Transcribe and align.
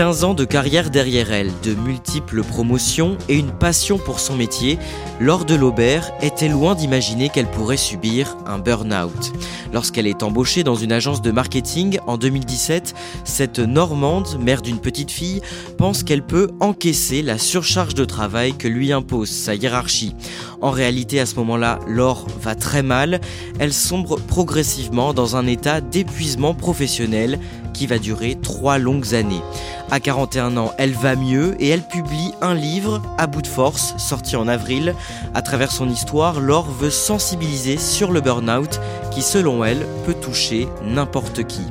15 0.00 0.24
ans 0.24 0.32
de 0.32 0.46
carrière 0.46 0.88
derrière 0.88 1.30
elle, 1.30 1.52
de 1.62 1.74
multiples 1.74 2.42
promotions 2.42 3.18
et 3.28 3.36
une 3.36 3.50
passion 3.50 3.98
pour 3.98 4.18
son 4.18 4.34
métier, 4.34 4.78
Laure 5.20 5.44
de 5.44 5.54
Laubert 5.54 6.10
était 6.22 6.48
loin 6.48 6.74
d'imaginer 6.74 7.28
qu'elle 7.28 7.50
pourrait 7.50 7.76
subir 7.76 8.38
un 8.46 8.58
burn-out. 8.58 9.30
Lorsqu'elle 9.74 10.06
est 10.06 10.22
embauchée 10.22 10.64
dans 10.64 10.74
une 10.74 10.90
agence 10.90 11.20
de 11.20 11.30
marketing 11.30 11.98
en 12.06 12.16
2017, 12.16 12.94
cette 13.24 13.58
Normande, 13.58 14.38
mère 14.40 14.62
d'une 14.62 14.80
petite 14.80 15.10
fille, 15.10 15.42
pense 15.76 16.02
qu'elle 16.02 16.22
peut 16.22 16.48
encaisser 16.60 17.20
la 17.20 17.36
surcharge 17.36 17.94
de 17.94 18.06
travail 18.06 18.54
que 18.54 18.68
lui 18.68 18.94
impose 18.94 19.28
sa 19.28 19.54
hiérarchie. 19.54 20.14
En 20.62 20.70
réalité, 20.70 21.20
à 21.20 21.26
ce 21.26 21.34
moment-là, 21.36 21.78
Laure 21.86 22.26
va 22.40 22.54
très 22.54 22.82
mal. 22.82 23.20
Elle 23.58 23.74
sombre 23.74 24.18
progressivement 24.18 25.12
dans 25.12 25.36
un 25.36 25.46
état 25.46 25.82
d'épuisement 25.82 26.54
professionnel 26.54 27.38
qui 27.72 27.86
va 27.86 27.98
durer 27.98 28.38
trois 28.42 28.78
longues 28.78 29.14
années. 29.14 29.42
À 29.90 29.98
41 29.98 30.56
ans, 30.56 30.72
elle 30.78 30.92
va 30.92 31.16
mieux 31.16 31.56
et 31.58 31.68
elle 31.68 31.82
publie 31.82 32.32
un 32.40 32.54
livre, 32.54 33.02
À 33.18 33.26
bout 33.26 33.42
de 33.42 33.46
force, 33.46 33.94
sorti 33.98 34.36
en 34.36 34.46
avril. 34.46 34.94
À 35.34 35.42
travers 35.42 35.72
son 35.72 35.88
histoire, 35.88 36.40
Laure 36.40 36.70
veut 36.70 36.90
sensibiliser 36.90 37.76
sur 37.76 38.12
le 38.12 38.20
burn-out 38.20 38.80
qui, 39.10 39.22
selon 39.22 39.64
elle, 39.64 39.84
peut 40.06 40.14
toucher 40.14 40.68
n'importe 40.84 41.44
qui. 41.44 41.62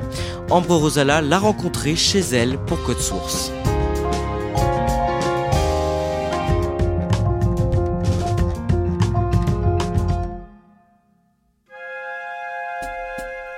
Ambre 0.50 0.76
Rosala 0.76 1.22
l'a 1.22 1.38
rencontrée 1.38 1.96
chez 1.96 2.20
elle 2.20 2.58
pour 2.58 2.82
Code 2.82 3.00
Source. 3.00 3.52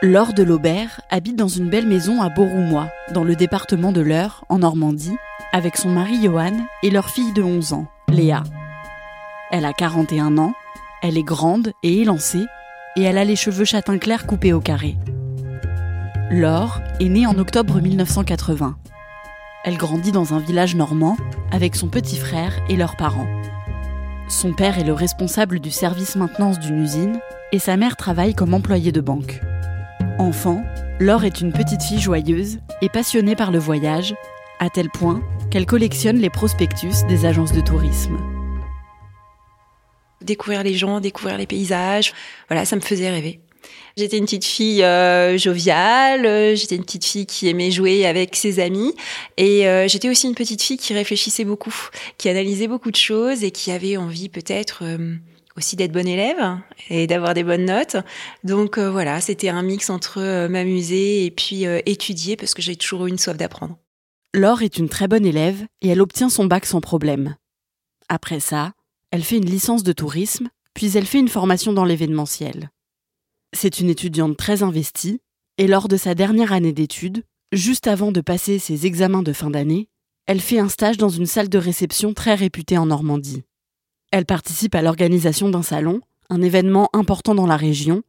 Laure 0.04 0.32
de 0.32 0.42
Laubert 0.42 1.00
habite 1.10 1.36
dans 1.36 1.46
une 1.46 1.70
belle 1.70 1.86
maison 1.86 2.22
à 2.22 2.28
Beauroumois, 2.28 2.88
dans 3.14 3.22
le 3.22 3.36
département 3.36 3.92
de 3.92 4.00
l'Eure, 4.00 4.44
en 4.48 4.58
Normandie, 4.58 5.16
avec 5.52 5.76
son 5.76 5.90
mari 5.90 6.20
Johan 6.20 6.66
et 6.82 6.90
leur 6.90 7.08
fille 7.08 7.32
de 7.32 7.40
11 7.40 7.72
ans, 7.72 7.86
Léa. 8.08 8.42
Elle 9.52 9.64
a 9.64 9.72
41 9.72 10.38
ans, 10.38 10.54
elle 11.04 11.16
est 11.16 11.22
grande 11.22 11.72
et 11.84 12.00
élancée, 12.00 12.44
et 12.96 13.02
elle 13.02 13.16
a 13.16 13.22
les 13.22 13.36
cheveux 13.36 13.64
châtain 13.64 13.98
clair 13.98 14.26
coupés 14.26 14.52
au 14.52 14.58
carré. 14.58 14.96
Laure 16.32 16.80
est 16.98 17.08
née 17.08 17.28
en 17.28 17.38
octobre 17.38 17.80
1980. 17.80 18.76
Elle 19.64 19.76
grandit 19.76 20.10
dans 20.10 20.34
un 20.34 20.40
village 20.40 20.74
normand 20.74 21.16
avec 21.52 21.76
son 21.76 21.86
petit 21.86 22.16
frère 22.16 22.54
et 22.68 22.74
leurs 22.74 22.96
parents. 22.96 23.28
Son 24.28 24.52
père 24.52 24.80
est 24.80 24.84
le 24.84 24.94
responsable 24.94 25.60
du 25.60 25.70
service 25.70 26.16
maintenance 26.16 26.58
d'une 26.58 26.82
usine 26.82 27.20
et 27.52 27.60
sa 27.60 27.76
mère 27.76 27.96
travaille 27.96 28.34
comme 28.34 28.52
employée 28.52 28.90
de 28.90 29.00
banque. 29.00 29.40
Enfant, 30.22 30.62
Laure 31.00 31.24
est 31.24 31.40
une 31.40 31.52
petite 31.52 31.82
fille 31.82 31.98
joyeuse 31.98 32.60
et 32.80 32.88
passionnée 32.88 33.34
par 33.34 33.50
le 33.50 33.58
voyage, 33.58 34.14
à 34.60 34.70
tel 34.70 34.88
point 34.88 35.20
qu'elle 35.50 35.66
collectionne 35.66 36.18
les 36.18 36.30
prospectus 36.30 37.04
des 37.08 37.26
agences 37.26 37.50
de 37.50 37.60
tourisme. 37.60 38.16
Découvrir 40.20 40.62
les 40.62 40.74
gens, 40.74 41.00
découvrir 41.00 41.38
les 41.38 41.48
paysages, 41.48 42.12
voilà, 42.48 42.64
ça 42.64 42.76
me 42.76 42.80
faisait 42.80 43.10
rêver. 43.10 43.40
J'étais 43.96 44.16
une 44.16 44.26
petite 44.26 44.44
fille 44.44 44.84
euh, 44.84 45.36
joviale, 45.38 46.24
euh, 46.24 46.54
j'étais 46.54 46.76
une 46.76 46.84
petite 46.84 47.04
fille 47.04 47.26
qui 47.26 47.48
aimait 47.48 47.72
jouer 47.72 48.06
avec 48.06 48.36
ses 48.36 48.60
amis 48.60 48.94
et 49.38 49.66
euh, 49.66 49.88
j'étais 49.88 50.08
aussi 50.08 50.28
une 50.28 50.36
petite 50.36 50.62
fille 50.62 50.78
qui 50.78 50.94
réfléchissait 50.94 51.44
beaucoup, 51.44 51.74
qui 52.16 52.28
analysait 52.28 52.68
beaucoup 52.68 52.92
de 52.92 52.96
choses 52.96 53.42
et 53.42 53.50
qui 53.50 53.72
avait 53.72 53.96
envie 53.96 54.28
peut-être 54.28 54.84
aussi 55.56 55.76
d'être 55.76 55.92
bonne 55.92 56.08
élève 56.08 56.58
et 56.88 57.06
d'avoir 57.06 57.34
des 57.34 57.44
bonnes 57.44 57.66
notes. 57.66 57.96
Donc 58.44 58.78
voilà, 58.78 59.20
c'était 59.20 59.48
un 59.48 59.62
mix 59.62 59.90
entre 59.90 60.46
m'amuser 60.48 61.26
et 61.26 61.30
puis 61.30 61.64
étudier 61.86 62.36
parce 62.36 62.54
que 62.54 62.62
j'ai 62.62 62.76
toujours 62.76 63.06
eu 63.06 63.10
une 63.10 63.18
soif 63.18 63.36
d'apprendre. 63.36 63.78
Laure 64.34 64.62
est 64.62 64.78
une 64.78 64.88
très 64.88 65.08
bonne 65.08 65.26
élève 65.26 65.66
et 65.82 65.88
elle 65.88 66.00
obtient 66.00 66.30
son 66.30 66.46
bac 66.46 66.64
sans 66.64 66.80
problème. 66.80 67.36
Après 68.08 68.40
ça, 68.40 68.72
elle 69.10 69.22
fait 69.22 69.36
une 69.36 69.50
licence 69.50 69.82
de 69.82 69.92
tourisme, 69.92 70.48
puis 70.74 70.96
elle 70.96 71.06
fait 71.06 71.18
une 71.18 71.28
formation 71.28 71.74
dans 71.74 71.84
l'événementiel. 71.84 72.70
C'est 73.54 73.78
une 73.80 73.90
étudiante 73.90 74.38
très 74.38 74.62
investie, 74.62 75.20
et 75.58 75.66
lors 75.66 75.86
de 75.86 75.98
sa 75.98 76.14
dernière 76.14 76.54
année 76.54 76.72
d'études, 76.72 77.24
juste 77.52 77.86
avant 77.86 78.10
de 78.10 78.22
passer 78.22 78.58
ses 78.58 78.86
examens 78.86 79.22
de 79.22 79.34
fin 79.34 79.50
d'année, 79.50 79.90
elle 80.26 80.40
fait 80.40 80.58
un 80.58 80.70
stage 80.70 80.96
dans 80.96 81.10
une 81.10 81.26
salle 81.26 81.50
de 81.50 81.58
réception 81.58 82.14
très 82.14 82.34
réputée 82.34 82.78
en 82.78 82.86
Normandie. 82.86 83.44
Elle 84.12 84.26
participe 84.26 84.74
à 84.74 84.82
l'organisation 84.82 85.48
d'un 85.48 85.62
salon, 85.62 86.02
un 86.28 86.42
événement 86.42 86.90
important 86.92 87.34
dans 87.34 87.46
la 87.46 87.56
région, 87.56 88.02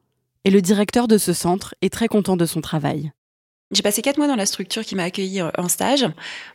et 0.43 0.49
le 0.49 0.61
directeur 0.61 1.07
de 1.07 1.17
ce 1.17 1.31
centre 1.31 1.75
est 1.81 1.93
très 1.93 2.09
content 2.09 2.35
de 2.35 2.45
son 2.45 2.59
travail. 2.59 3.13
J'ai 3.71 3.81
passé 3.81 4.03
quatre 4.03 4.17
mois 4.17 4.27
dans 4.27 4.35
la 4.35 4.45
structure 4.45 4.83
qui 4.83 4.93
m'a 4.95 5.03
accueilli 5.03 5.41
en 5.41 5.67
stage. 5.67 6.05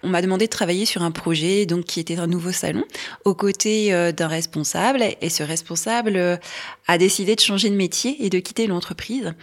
On 0.04 0.08
m'a 0.08 0.22
demandé 0.22 0.44
de 0.44 0.50
travailler 0.50 0.84
sur 0.84 1.02
un 1.02 1.10
projet 1.10 1.66
donc 1.66 1.84
qui 1.84 1.98
était 1.98 2.18
un 2.18 2.28
nouveau 2.28 2.52
salon 2.52 2.84
aux 3.24 3.34
côtés 3.34 3.92
euh, 3.92 4.12
d'un 4.12 4.28
responsable 4.28 5.02
et 5.20 5.28
ce 5.28 5.42
responsable 5.42 6.16
euh, 6.16 6.36
a 6.86 6.96
décidé 6.96 7.34
de 7.34 7.40
changer 7.40 7.70
de 7.70 7.74
métier 7.74 8.24
et 8.24 8.30
de 8.30 8.38
quitter 8.38 8.68
l'entreprise. 8.68 9.34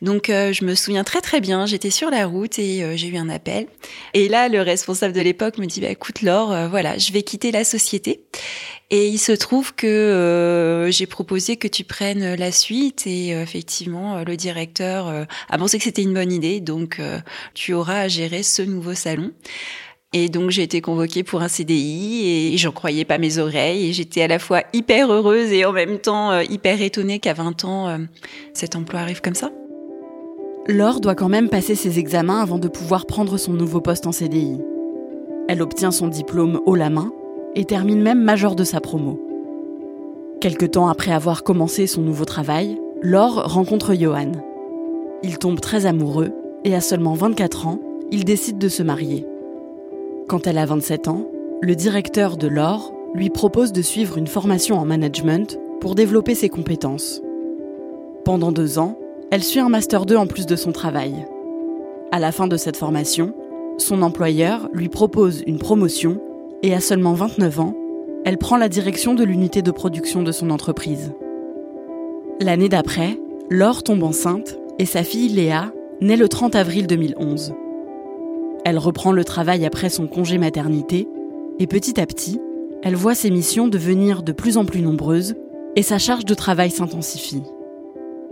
Donc 0.00 0.30
euh, 0.30 0.54
je 0.54 0.64
me 0.64 0.74
souviens 0.74 1.04
très 1.04 1.20
très 1.20 1.40
bien, 1.40 1.66
j'étais 1.66 1.90
sur 1.90 2.08
la 2.08 2.26
route 2.26 2.58
et 2.58 2.96
j'ai 2.96 3.08
eu 3.08 3.18
un 3.18 3.28
appel 3.28 3.66
et 4.14 4.28
là 4.28 4.48
le 4.48 4.62
responsable 4.62 5.12
de 5.12 5.20
l'époque 5.20 5.58
me 5.58 5.66
dit 5.66 5.82
bah 5.82 5.90
écoute 5.90 6.22
Laure, 6.22 6.68
voilà, 6.70 6.96
je 6.96 7.12
vais 7.12 7.22
quitter 7.22 7.50
la 7.50 7.64
société. 7.64 8.22
Et 8.90 9.08
il 9.08 9.18
se 9.18 9.32
trouve 9.32 9.74
que 9.74 9.86
euh, 9.86 10.90
j'ai 10.90 11.06
proposé 11.06 11.56
que 11.56 11.68
tu 11.68 11.84
prennes 11.84 12.36
la 12.36 12.50
suite 12.50 13.06
et 13.06 13.34
euh, 13.34 13.42
effectivement 13.42 14.16
euh, 14.16 14.24
le 14.24 14.34
directeur 14.34 15.26
a 15.50 15.58
pensé 15.58 15.76
que 15.76 15.84
c'était 15.84 16.02
une 16.02 16.14
bonne 16.14 16.32
idée, 16.32 16.60
donc 16.60 17.00
tu 17.54 17.74
auras 17.74 18.00
à 18.00 18.08
gérer 18.08 18.42
ce 18.42 18.62
nouveau 18.62 18.94
salon. 18.94 19.32
Et 20.14 20.30
donc 20.30 20.48
j'ai 20.48 20.62
été 20.62 20.80
convoquée 20.80 21.22
pour 21.22 21.42
un 21.42 21.48
CDI 21.48 22.54
et 22.54 22.56
j'en 22.56 22.72
croyais 22.72 23.04
pas 23.04 23.18
mes 23.18 23.36
oreilles 23.36 23.90
et 23.90 23.92
j'étais 23.92 24.22
à 24.22 24.28
la 24.28 24.38
fois 24.38 24.62
hyper 24.72 25.12
heureuse 25.12 25.52
et 25.52 25.66
en 25.66 25.72
même 25.72 25.98
temps 25.98 26.40
hyper 26.40 26.80
étonnée 26.80 27.18
qu'à 27.18 27.34
20 27.34 27.64
ans 27.64 27.98
cet 28.54 28.74
emploi 28.74 29.00
arrive 29.00 29.20
comme 29.20 29.34
ça. 29.34 29.50
Laure 30.66 31.00
doit 31.00 31.14
quand 31.14 31.28
même 31.28 31.50
passer 31.50 31.74
ses 31.74 31.98
examens 31.98 32.40
avant 32.40 32.58
de 32.58 32.68
pouvoir 32.68 33.04
prendre 33.04 33.36
son 33.36 33.52
nouveau 33.52 33.82
poste 33.82 34.06
en 34.06 34.12
CDI. 34.12 34.58
Elle 35.48 35.60
obtient 35.60 35.90
son 35.90 36.08
diplôme 36.08 36.60
haut 36.64 36.74
la 36.74 36.88
main 36.88 37.12
et 37.58 37.64
termine 37.64 38.00
même 38.00 38.22
major 38.22 38.54
de 38.54 38.62
sa 38.62 38.80
promo. 38.80 39.20
Quelque 40.40 40.64
temps 40.64 40.86
après 40.86 41.10
avoir 41.10 41.42
commencé 41.42 41.88
son 41.88 42.02
nouveau 42.02 42.24
travail, 42.24 42.78
Laure 43.02 43.52
rencontre 43.52 43.94
Johan. 43.94 44.30
Ils 45.24 45.38
tombent 45.38 45.60
très 45.60 45.84
amoureux 45.84 46.30
et 46.64 46.76
à 46.76 46.80
seulement 46.80 47.14
24 47.14 47.66
ans, 47.66 47.80
ils 48.12 48.24
décident 48.24 48.58
de 48.58 48.68
se 48.68 48.84
marier. 48.84 49.26
Quand 50.28 50.46
elle 50.46 50.58
a 50.58 50.66
27 50.66 51.08
ans, 51.08 51.26
le 51.60 51.74
directeur 51.74 52.36
de 52.36 52.46
l'OR 52.46 52.94
lui 53.12 53.28
propose 53.28 53.72
de 53.72 53.82
suivre 53.82 54.18
une 54.18 54.28
formation 54.28 54.78
en 54.78 54.84
management 54.84 55.58
pour 55.80 55.96
développer 55.96 56.36
ses 56.36 56.48
compétences. 56.48 57.22
Pendant 58.24 58.52
deux 58.52 58.78
ans, 58.78 58.96
elle 59.32 59.42
suit 59.42 59.58
un 59.58 59.68
Master 59.68 60.06
2 60.06 60.14
en 60.14 60.28
plus 60.28 60.46
de 60.46 60.54
son 60.54 60.70
travail. 60.70 61.26
À 62.12 62.20
la 62.20 62.30
fin 62.30 62.46
de 62.46 62.56
cette 62.56 62.76
formation, 62.76 63.34
son 63.78 64.02
employeur 64.02 64.68
lui 64.72 64.88
propose 64.88 65.42
une 65.44 65.58
promotion 65.58 66.20
et 66.62 66.74
à 66.74 66.80
seulement 66.80 67.14
29 67.14 67.60
ans, 67.60 67.74
elle 68.24 68.38
prend 68.38 68.56
la 68.56 68.68
direction 68.68 69.14
de 69.14 69.24
l'unité 69.24 69.62
de 69.62 69.70
production 69.70 70.22
de 70.22 70.32
son 70.32 70.50
entreprise. 70.50 71.12
L'année 72.40 72.68
d'après, 72.68 73.18
Laure 73.50 73.82
tombe 73.82 74.02
enceinte 74.02 74.58
et 74.78 74.86
sa 74.86 75.02
fille 75.02 75.28
Léa 75.28 75.72
naît 76.00 76.16
le 76.16 76.28
30 76.28 76.54
avril 76.54 76.86
2011. 76.86 77.54
Elle 78.64 78.78
reprend 78.78 79.12
le 79.12 79.24
travail 79.24 79.64
après 79.64 79.88
son 79.88 80.06
congé 80.06 80.38
maternité 80.38 81.08
et 81.58 81.66
petit 81.66 82.00
à 82.00 82.06
petit, 82.06 82.40
elle 82.82 82.96
voit 82.96 83.14
ses 83.14 83.30
missions 83.30 83.68
devenir 83.68 84.22
de 84.22 84.32
plus 84.32 84.56
en 84.56 84.64
plus 84.64 84.82
nombreuses 84.82 85.34
et 85.74 85.82
sa 85.82 85.98
charge 85.98 86.24
de 86.24 86.34
travail 86.34 86.70
s'intensifie. 86.70 87.42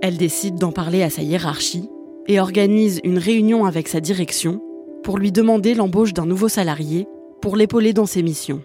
Elle 0.03 0.17
décide 0.17 0.57
d'en 0.57 0.73
parler 0.73 1.03
à 1.03 1.11
sa 1.11 1.23
hiérarchie 1.23 1.89
et 2.29 2.39
organise 2.41 3.01
une 3.03 3.19
réunion 3.19 3.65
avec 3.65 3.89
sa 3.89 4.01
direction 4.01 4.61
pour 5.03 5.19
lui 5.19 5.33
demander 5.33 5.75
l'embauche 5.75 6.13
d'un 6.13 6.27
nouveau 6.27 6.49
salarié 6.49 7.07
pour 7.41 7.57
l'épauler 7.57 7.93
dans 7.93 8.07
ses 8.07 8.23
missions. 8.23 8.63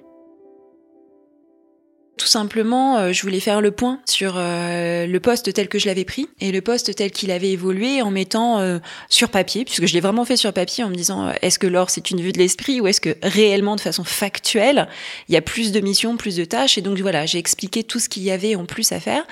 Tout 2.22 2.28
simplement, 2.28 3.00
euh, 3.00 3.14
je 3.14 3.24
voulais 3.24 3.40
faire 3.40 3.62
le 3.62 3.72
point 3.72 4.00
sur 4.06 4.36
euh, 4.36 5.08
le 5.08 5.20
poste 5.20 5.52
tel 5.54 5.68
que 5.68 5.80
je 5.80 5.88
l'avais 5.88 6.06
pris 6.06 6.30
et 6.40 6.52
le 6.52 6.62
poste 6.62 6.94
tel 6.94 7.10
qu'il 7.10 7.32
avait 7.32 7.50
évolué 7.50 8.04
en 8.04 8.12
mettant 8.12 8.60
euh, 8.60 8.78
sur 9.10 9.30
papier, 9.30 9.66
puisque 9.66 9.88
je 9.88 9.94
l'ai 9.96 10.02
vraiment 10.02 10.24
fait 10.24 10.38
sur 10.38 10.54
papier 10.54 10.84
en 10.84 10.90
me 10.90 10.96
disant 10.96 11.34
est-ce 11.42 11.58
que 11.58 11.66
l'or 11.66 11.90
c'est 11.90 12.12
une 12.12 12.22
vue 12.22 12.32
de 12.32 12.38
l'esprit 12.38 12.80
ou 12.80 12.86
est-ce 12.86 13.02
que 13.02 13.16
réellement 13.24 13.76
de 13.76 13.82
façon 13.82 14.04
factuelle 14.04 14.88
il 15.30 15.34
y 15.34 15.36
a 15.36 15.42
plus 15.42 15.72
de 15.72 15.80
missions, 15.80 16.16
plus 16.16 16.36
de 16.36 16.46
tâches 16.46 16.78
et 16.78 16.82
donc 16.82 17.00
voilà 17.00 17.26
j'ai 17.26 17.40
expliqué 17.40 17.84
tout 17.84 17.98
ce 17.98 18.08
qu'il 18.08 18.22
y 18.22 18.30
avait 18.30 18.54
en 18.54 18.66
plus 18.66 18.92
à 18.92 19.00
faire 19.00 19.26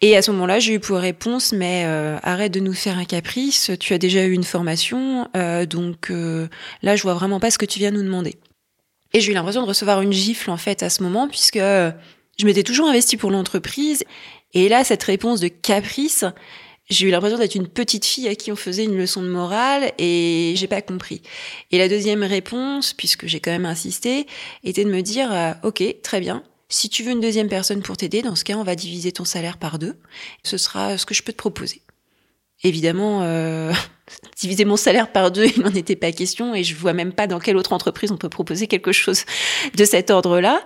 et 0.00 0.16
à 0.16 0.22
ce 0.22 0.32
moment-là 0.32 0.58
j'ai 0.58 0.74
eu 0.74 0.80
pour 0.80 0.96
réponse 0.96 1.52
mais 1.52 1.84
arrête 2.24 2.52
de 2.52 2.58
nous 2.60 2.74
faire 2.74 2.98
un 2.98 3.04
caprice, 3.04 3.70
tu 3.78 3.94
as 3.94 3.98
déjà 3.98 4.24
eu 4.24 4.32
une 4.32 4.42
formation 4.42 5.28
donc 5.70 6.10
là 6.82 6.96
je 6.96 7.02
vois 7.02 7.14
vraiment 7.14 7.38
pas 7.38 7.52
ce 7.52 7.58
que 7.58 7.66
tu 7.66 7.78
viens 7.78 7.92
nous 7.92 8.02
demander. 8.02 8.36
Et 9.12 9.20
j'ai 9.20 9.32
eu 9.32 9.34
l'impression 9.34 9.62
de 9.62 9.68
recevoir 9.68 10.00
une 10.00 10.12
gifle 10.12 10.50
en 10.50 10.56
fait 10.56 10.82
à 10.82 10.90
ce 10.90 11.02
moment 11.02 11.28
puisque 11.28 11.58
je 11.58 12.46
m'étais 12.46 12.62
toujours 12.62 12.88
investie 12.88 13.16
pour 13.16 13.30
l'entreprise. 13.30 14.04
Et 14.54 14.68
là, 14.68 14.84
cette 14.84 15.02
réponse 15.02 15.40
de 15.40 15.48
caprice, 15.48 16.24
j'ai 16.90 17.06
eu 17.06 17.10
l'impression 17.10 17.38
d'être 17.38 17.54
une 17.54 17.68
petite 17.68 18.04
fille 18.04 18.28
à 18.28 18.34
qui 18.34 18.52
on 18.52 18.56
faisait 18.56 18.84
une 18.84 18.96
leçon 18.96 19.22
de 19.22 19.28
morale 19.28 19.92
et 19.98 20.54
j'ai 20.56 20.66
pas 20.66 20.82
compris. 20.82 21.22
Et 21.70 21.78
la 21.78 21.88
deuxième 21.88 22.22
réponse, 22.22 22.92
puisque 22.92 23.26
j'ai 23.26 23.40
quand 23.40 23.50
même 23.50 23.66
insisté, 23.66 24.26
était 24.64 24.84
de 24.84 24.90
me 24.90 25.00
dire, 25.00 25.32
euh, 25.32 25.52
ok, 25.62 25.82
très 26.02 26.20
bien. 26.20 26.42
Si 26.68 26.88
tu 26.88 27.02
veux 27.02 27.12
une 27.12 27.20
deuxième 27.20 27.48
personne 27.48 27.82
pour 27.82 27.96
t'aider, 27.96 28.22
dans 28.22 28.34
ce 28.34 28.44
cas, 28.44 28.56
on 28.56 28.64
va 28.64 28.74
diviser 28.74 29.12
ton 29.12 29.24
salaire 29.24 29.58
par 29.58 29.78
deux. 29.78 29.96
Ce 30.42 30.56
sera 30.56 30.96
ce 30.96 31.06
que 31.06 31.14
je 31.14 31.22
peux 31.22 31.32
te 31.32 31.38
proposer. 31.38 31.82
Évidemment, 32.64 33.22
euh, 33.22 33.72
diviser 34.38 34.64
mon 34.64 34.76
salaire 34.76 35.10
par 35.10 35.30
deux, 35.30 35.46
il 35.46 35.62
n'en 35.62 35.74
était 35.74 35.96
pas 35.96 36.12
question 36.12 36.54
et 36.54 36.64
je 36.64 36.74
vois 36.74 36.92
même 36.92 37.12
pas 37.12 37.26
dans 37.26 37.40
quelle 37.40 37.56
autre 37.56 37.72
entreprise 37.72 38.12
on 38.12 38.16
peut 38.16 38.28
proposer 38.28 38.66
quelque 38.66 38.92
chose 38.92 39.24
de 39.76 39.84
cet 39.84 40.10
ordre-là. 40.10 40.62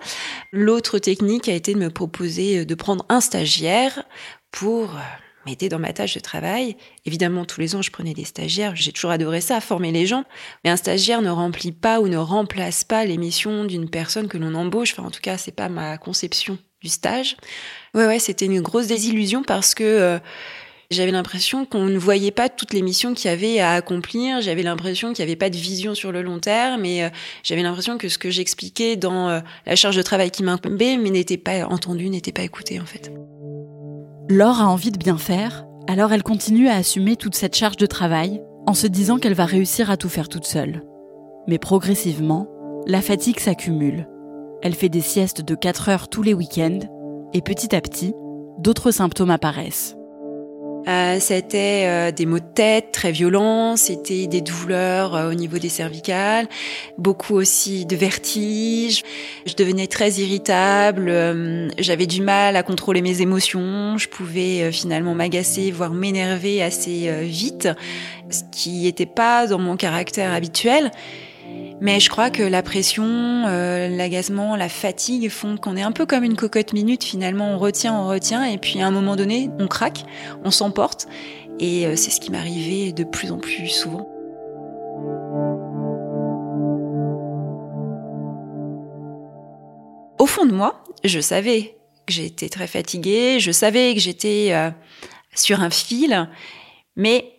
L'autre 0.51 0.99
technique 0.99 1.49
a 1.49 1.53
été 1.53 1.73
de 1.73 1.79
me 1.79 1.89
proposer 1.89 2.65
de 2.65 2.75
prendre 2.75 3.05
un 3.09 3.21
stagiaire 3.21 4.03
pour 4.51 4.91
euh, 4.91 4.99
m'aider 5.47 5.69
dans 5.69 5.79
ma 5.79 5.93
tâche 5.93 6.13
de 6.13 6.19
travail. 6.19 6.75
Évidemment, 7.05 7.45
tous 7.45 7.61
les 7.61 7.75
ans, 7.75 7.81
je 7.81 7.89
prenais 7.89 8.13
des 8.13 8.25
stagiaires. 8.25 8.75
J'ai 8.75 8.91
toujours 8.91 9.11
adoré 9.11 9.41
ça, 9.41 9.61
former 9.61 9.91
les 9.91 10.05
gens. 10.05 10.23
Mais 10.63 10.69
un 10.69 10.77
stagiaire 10.77 11.21
ne 11.21 11.29
remplit 11.29 11.71
pas 11.71 11.99
ou 11.99 12.07
ne 12.07 12.17
remplace 12.17 12.83
pas 12.83 13.05
les 13.05 13.17
missions 13.17 13.65
d'une 13.65 13.89
personne 13.89 14.27
que 14.27 14.37
l'on 14.37 14.53
embauche. 14.53 14.93
Enfin, 14.93 15.07
en 15.07 15.11
tout 15.11 15.21
cas, 15.21 15.37
c'est 15.37 15.55
pas 15.55 15.69
ma 15.69 15.97
conception 15.97 16.57
du 16.81 16.89
stage. 16.89 17.37
Ouais, 17.93 18.05
ouais, 18.05 18.19
c'était 18.19 18.45
une 18.45 18.61
grosse 18.61 18.87
désillusion 18.87 19.41
parce 19.41 19.73
que 19.73 19.83
euh, 19.83 20.19
j'avais 20.89 21.11
l'impression 21.11 21.65
qu'on 21.65 21.85
ne 21.85 21.97
voyait 21.97 22.31
pas 22.31 22.47
toutes 22.47 22.73
les 22.73 22.81
missions 22.81 23.13
qu'il 23.13 23.29
y 23.29 23.33
avait 23.33 23.59
à 23.59 23.71
accomplir. 23.71 24.41
J'avais 24.41 24.63
l'impression 24.63 25.11
qu'il 25.11 25.25
n'y 25.25 25.29
avait 25.29 25.35
pas 25.35 25.49
de 25.49 25.57
vision 25.57 25.95
sur 25.95 26.13
le 26.13 26.21
long 26.21 26.39
terme. 26.39 26.85
Et 26.85 27.03
euh, 27.03 27.09
j'avais 27.43 27.61
l'impression 27.61 27.97
que 27.97 28.07
ce 28.07 28.17
que 28.17 28.29
j'expliquais 28.29 28.95
dans 28.95 29.29
euh, 29.29 29.39
la 29.65 29.75
charge 29.75 29.97
de 29.97 30.01
travail 30.01 30.31
qui 30.31 30.43
m'incombait, 30.43 30.97
mais 30.97 31.09
n'était 31.09 31.37
pas 31.37 31.65
entendu, 31.65 32.09
n'était 32.09 32.31
pas 32.31 32.43
écouté 32.43 32.79
en 32.79 32.85
fait. 32.85 33.11
Laure 34.29 34.61
a 34.61 34.67
envie 34.67 34.91
de 34.91 34.97
bien 34.97 35.17
faire, 35.17 35.65
alors 35.87 36.13
elle 36.13 36.23
continue 36.23 36.69
à 36.69 36.75
assumer 36.75 37.17
toute 37.17 37.35
cette 37.35 37.55
charge 37.55 37.77
de 37.77 37.85
travail 37.85 38.41
en 38.65 38.73
se 38.73 38.87
disant 38.87 39.17
qu'elle 39.17 39.33
va 39.33 39.45
réussir 39.45 39.91
à 39.91 39.97
tout 39.97 40.09
faire 40.09 40.29
toute 40.29 40.45
seule. 40.45 40.83
Mais 41.47 41.59
progressivement, 41.59 42.49
la 42.85 43.01
fatigue 43.01 43.39
s'accumule. 43.39 44.07
Elle 44.61 44.75
fait 44.75 44.89
des 44.89 45.01
siestes 45.01 45.41
de 45.41 45.55
4 45.55 45.89
heures 45.89 46.09
tous 46.09 46.23
les 46.23 46.33
week-ends 46.33 46.79
et 47.33 47.41
petit 47.41 47.75
à 47.75 47.81
petit, 47.81 48.13
d'autres 48.59 48.91
symptômes 48.91 49.31
apparaissent. 49.31 49.96
Euh, 50.87 51.17
c'était 51.19 51.83
euh, 51.85 52.11
des 52.11 52.25
maux 52.25 52.39
de 52.39 52.45
tête 52.45 52.93
très 52.93 53.11
violents, 53.11 53.75
c'était 53.75 54.27
des 54.27 54.39
douleurs 54.39 55.15
euh, 55.15 55.31
au 55.31 55.33
niveau 55.33 55.57
des 55.57 55.67
cervicales, 55.67 56.47
beaucoup 56.97 57.35
aussi 57.35 57.85
de 57.85 57.95
vertiges. 57.97 59.03
Je 59.45 59.53
devenais 59.53 59.87
très 59.87 60.11
irritable, 60.11 61.11
j'avais 61.77 62.07
du 62.07 62.21
mal 62.21 62.55
à 62.55 62.63
contrôler 62.63 63.01
mes 63.01 63.21
émotions, 63.21 63.97
je 63.97 64.07
pouvais 64.07 64.71
finalement 64.71 65.13
m'agacer, 65.13 65.71
voire 65.71 65.91
m'énerver 65.91 66.63
assez 66.63 67.11
vite, 67.23 67.67
ce 68.29 68.43
qui 68.51 68.83
n'était 68.83 69.05
pas 69.05 69.47
dans 69.47 69.59
mon 69.59 69.75
caractère 69.75 70.33
habituel. 70.33 70.91
Mais 71.79 71.99
je 71.99 72.09
crois 72.09 72.31
que 72.31 72.41
la 72.41 72.63
pression, 72.63 73.05
euh, 73.05 73.87
l'agacement, 73.87 74.55
la 74.55 74.67
fatigue 74.67 75.29
font 75.29 75.57
qu'on 75.57 75.77
est 75.77 75.83
un 75.83 75.91
peu 75.91 76.07
comme 76.07 76.23
une 76.23 76.35
cocotte 76.35 76.73
minute 76.73 77.03
finalement. 77.03 77.53
On 77.53 77.59
retient, 77.59 77.93
on 77.93 78.07
retient, 78.07 78.43
et 78.45 78.57
puis 78.57 78.81
à 78.81 78.87
un 78.87 78.91
moment 78.91 79.15
donné, 79.15 79.51
on 79.59 79.67
craque, 79.67 80.05
on 80.43 80.49
s'emporte. 80.49 81.07
Et 81.59 81.85
euh, 81.85 81.95
c'est 81.95 82.09
ce 82.09 82.19
qui 82.19 82.31
m'arrivait 82.31 82.93
de 82.93 83.03
plus 83.03 83.31
en 83.31 83.37
plus 83.37 83.67
souvent. 83.67 84.09
Au 90.17 90.25
fond 90.25 90.45
de 90.45 90.53
moi, 90.53 90.83
je 91.03 91.19
savais 91.19 91.77
que 92.07 92.13
j'étais 92.13 92.49
très 92.49 92.67
fatiguée, 92.67 93.39
je 93.39 93.51
savais 93.51 93.93
que 93.93 93.99
j'étais 93.99 94.49
euh, 94.51 94.71
sur 95.35 95.61
un 95.61 95.69
fil, 95.69 96.27
mais 96.95 97.36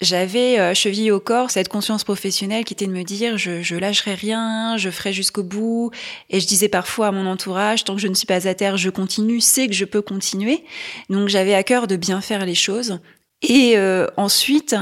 j'avais 0.00 0.58
euh, 0.58 0.74
chevillé 0.74 1.10
au 1.10 1.18
corps 1.18 1.50
cette 1.50 1.68
conscience 1.68 2.04
professionnelle 2.04 2.64
qui 2.64 2.74
était 2.74 2.86
de 2.86 2.92
me 2.92 3.02
dire 3.02 3.36
je, 3.36 3.62
je 3.62 3.74
lâcherai 3.74 4.14
rien, 4.14 4.76
je 4.76 4.90
ferai 4.90 5.12
jusqu'au 5.12 5.42
bout. 5.42 5.90
Et 6.30 6.40
je 6.40 6.46
disais 6.46 6.68
parfois 6.68 7.08
à 7.08 7.12
mon 7.12 7.26
entourage, 7.26 7.84
tant 7.84 7.94
que 7.94 8.00
je 8.00 8.08
ne 8.08 8.14
suis 8.14 8.26
pas 8.26 8.46
à 8.46 8.54
terre, 8.54 8.76
je 8.76 8.90
continue, 8.90 9.40
c'est 9.40 9.66
que 9.66 9.74
je 9.74 9.84
peux 9.84 10.02
continuer. 10.02 10.64
Donc 11.10 11.28
j'avais 11.28 11.54
à 11.54 11.62
cœur 11.62 11.86
de 11.86 11.96
bien 11.96 12.20
faire 12.20 12.46
les 12.46 12.54
choses. 12.54 13.00
Et 13.42 13.76
euh, 13.76 14.06
ensuite, 14.16 14.76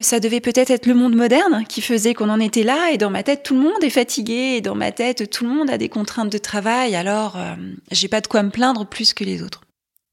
ça 0.00 0.18
devait 0.18 0.40
peut-être 0.40 0.70
être 0.70 0.86
le 0.86 0.94
monde 0.94 1.14
moderne 1.14 1.64
qui 1.68 1.80
faisait 1.80 2.14
qu'on 2.14 2.30
en 2.30 2.40
était 2.40 2.62
là. 2.62 2.90
Et 2.92 2.98
dans 2.98 3.10
ma 3.10 3.22
tête, 3.22 3.42
tout 3.42 3.54
le 3.54 3.60
monde 3.60 3.82
est 3.82 3.90
fatigué. 3.90 4.56
Et 4.56 4.60
dans 4.60 4.74
ma 4.74 4.92
tête, 4.92 5.30
tout 5.30 5.44
le 5.44 5.50
monde 5.50 5.70
a 5.70 5.78
des 5.78 5.88
contraintes 5.88 6.32
de 6.32 6.38
travail. 6.38 6.96
Alors, 6.96 7.36
euh, 7.36 7.54
j'ai 7.90 8.08
pas 8.08 8.20
de 8.20 8.26
quoi 8.26 8.42
me 8.42 8.50
plaindre 8.50 8.86
plus 8.86 9.14
que 9.14 9.24
les 9.24 9.42
autres. 9.42 9.62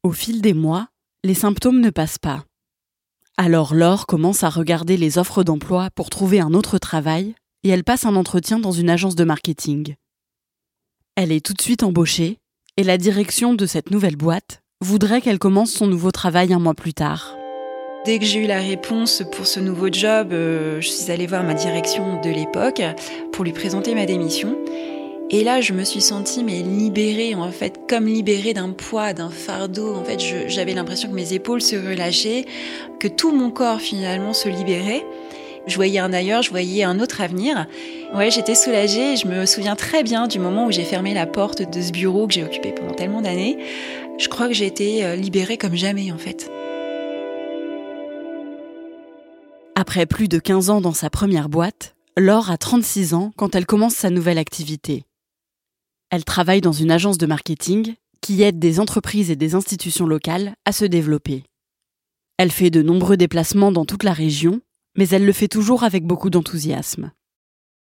Au 0.04 0.12
fil 0.12 0.42
des 0.42 0.54
mois, 0.54 0.88
les 1.24 1.34
symptômes 1.34 1.80
ne 1.80 1.90
passent 1.90 2.20
pas. 2.20 2.47
Alors 3.39 3.75
Laure 3.75 4.08
commence 4.08 4.44
à 4.44 4.50
regarder 4.50 4.98
les 4.98 5.20
offres 5.20 5.44
d'emploi 5.44 5.89
pour 5.94 6.10
trouver 6.10 6.39
un 6.39 6.56
autre 6.56 6.79
travail 6.79 7.36
et 7.63 7.70
elle 7.70 7.84
passe 7.84 8.03
un 8.06 8.15
entretien 8.15 8.58
dans 8.58 8.72
une 8.72 8.89
agence 8.89 9.13
de 9.15 9.24
marketing. 9.24 9.94
Elle 11.15 11.32
est 11.32 11.46
tout 11.46 11.53
de 11.53 11.62
suite 11.62 11.84
embauchée 11.84 12.39
et 12.77 12.84
la 12.84 12.98
direction 12.98 13.53
de 13.53 13.67
cette 13.67 13.91
nouvelle 13.91 14.15
boîte 14.15 14.62
voudrait 14.82 15.22
qu'elle 15.22 15.38
commence 15.38 15.72
son 15.72 15.86
nouveau 15.86 16.12
travail 16.12 16.51
un 16.51 16.58
mois 16.58 16.74
plus 16.74 16.96
tard. 16.96 17.36
Dès 18.06 18.17
que 18.17 18.25
j'ai 18.25 18.44
eu 18.44 18.48
la 18.48 18.60
réponse 18.60 19.22
pour 19.32 19.46
ce 19.46 19.60
nouveau 19.60 19.91
job, 19.91 20.29
euh, 20.32 20.82
je 20.82 20.88
suis 20.88 21.12
allée 21.12 21.27
voir 21.27 21.44
ma 21.44 21.53
direction 21.53 22.20
de 22.20 22.29
l'époque 22.29 22.82
pour 23.34 23.44
lui 23.44 23.53
présenter 23.53 23.94
ma 23.94 24.08
démission. 24.08 24.58
Et 25.29 25.43
là, 25.43 25.60
je 25.60 25.74
me 25.74 25.84
suis 25.84 26.00
sentie 26.00 26.41
mais 26.41 26.62
libérée 26.62 27.36
en 27.36 27.51
fait, 27.51 27.81
comme 27.89 28.05
libérée 28.05 28.53
d'un 28.53 28.69
poids, 28.69 29.12
d'un 29.12 29.29
fardeau. 29.29 29.93
En 29.93 30.03
fait, 30.03 30.19
j'avais 30.48 30.74
l'impression 30.74 31.10
que 31.10 31.15
mes 31.15 31.34
épaules 31.34 31.62
se 31.62 31.75
relâchaient, 31.75 32.46
que 33.00 33.10
tout 33.10 33.34
mon 33.34 33.51
corps 33.51 33.81
finalement 33.81 34.31
se 34.34 34.48
libérait. 34.48 35.05
Je 35.67 35.75
voyais 35.75 36.00
un 36.00 36.13
ailleurs, 36.13 36.43
je 36.43 36.50
voyais 36.50 36.86
un 36.86 37.01
autre 37.01 37.19
avenir. 37.19 37.67
Ouais, 38.15 38.31
j'étais 38.31 38.55
soulagée. 38.55 39.17
Je 39.17 39.27
me 39.27 39.46
souviens 39.46 39.75
très 39.75 40.01
bien 40.01 40.27
du 40.27 40.39
moment 40.39 40.65
où 40.65 40.72
j'ai 40.72 40.86
fermé 40.86 41.13
la 41.13 41.25
porte 41.25 41.62
de 41.62 41.81
ce 41.81 41.91
bureau 41.91 42.25
que 42.25 42.34
j'ai 42.34 42.46
occupé 42.46 42.72
pendant 42.72 42.93
tellement 42.93 43.22
d'années. 43.22 43.57
Je 44.17 44.29
crois 44.29 44.48
que 44.48 44.53
j'ai 44.53 44.65
été 44.65 45.03
euh, 45.03 45.17
libérée 45.17 45.57
comme 45.57 45.75
jamais 45.75 46.10
en 46.13 46.17
fait. 46.17 46.50
Après 49.75 50.05
plus 50.05 50.29
de 50.29 50.39
15 50.39 50.69
ans 50.69 50.79
dans 50.79 50.93
sa 50.93 51.10
première 51.10 51.50
boîte, 51.50 51.96
Laure 52.15 52.50
a 52.50 52.57
36 52.57 53.13
ans 53.13 53.31
quand 53.36 53.53
elle 53.53 53.65
commence 53.65 53.93
sa 53.93 54.10
nouvelle 54.10 54.38
activité. 54.38 55.03
Elle 56.10 56.24
travaille 56.24 56.62
dans 56.62 56.72
une 56.72 56.92
agence 56.92 57.18
de 57.18 57.26
marketing 57.26 57.96
qui 58.22 58.42
aide 58.42 58.60
des 58.60 58.80
entreprises 58.80 59.32
et 59.32 59.36
des 59.36 59.56
institutions 59.56 60.06
locales 60.06 60.56
à 60.66 60.72
se 60.72 60.86
développer. 60.86 61.44
Elle 62.38 62.52
fait 62.52 62.70
de 62.70 62.82
nombreux 62.82 63.18
déplacements 63.18 63.72
dans 63.72 63.86
toute 63.86 64.04
la 64.04 64.14
région, 64.14 64.62
mais 64.96 65.10
elle 65.10 65.26
le 65.26 65.34
fait 65.34 65.48
toujours 65.48 65.84
avec 65.84 66.04
beaucoup 66.04 66.30
d'enthousiasme. 66.30 67.12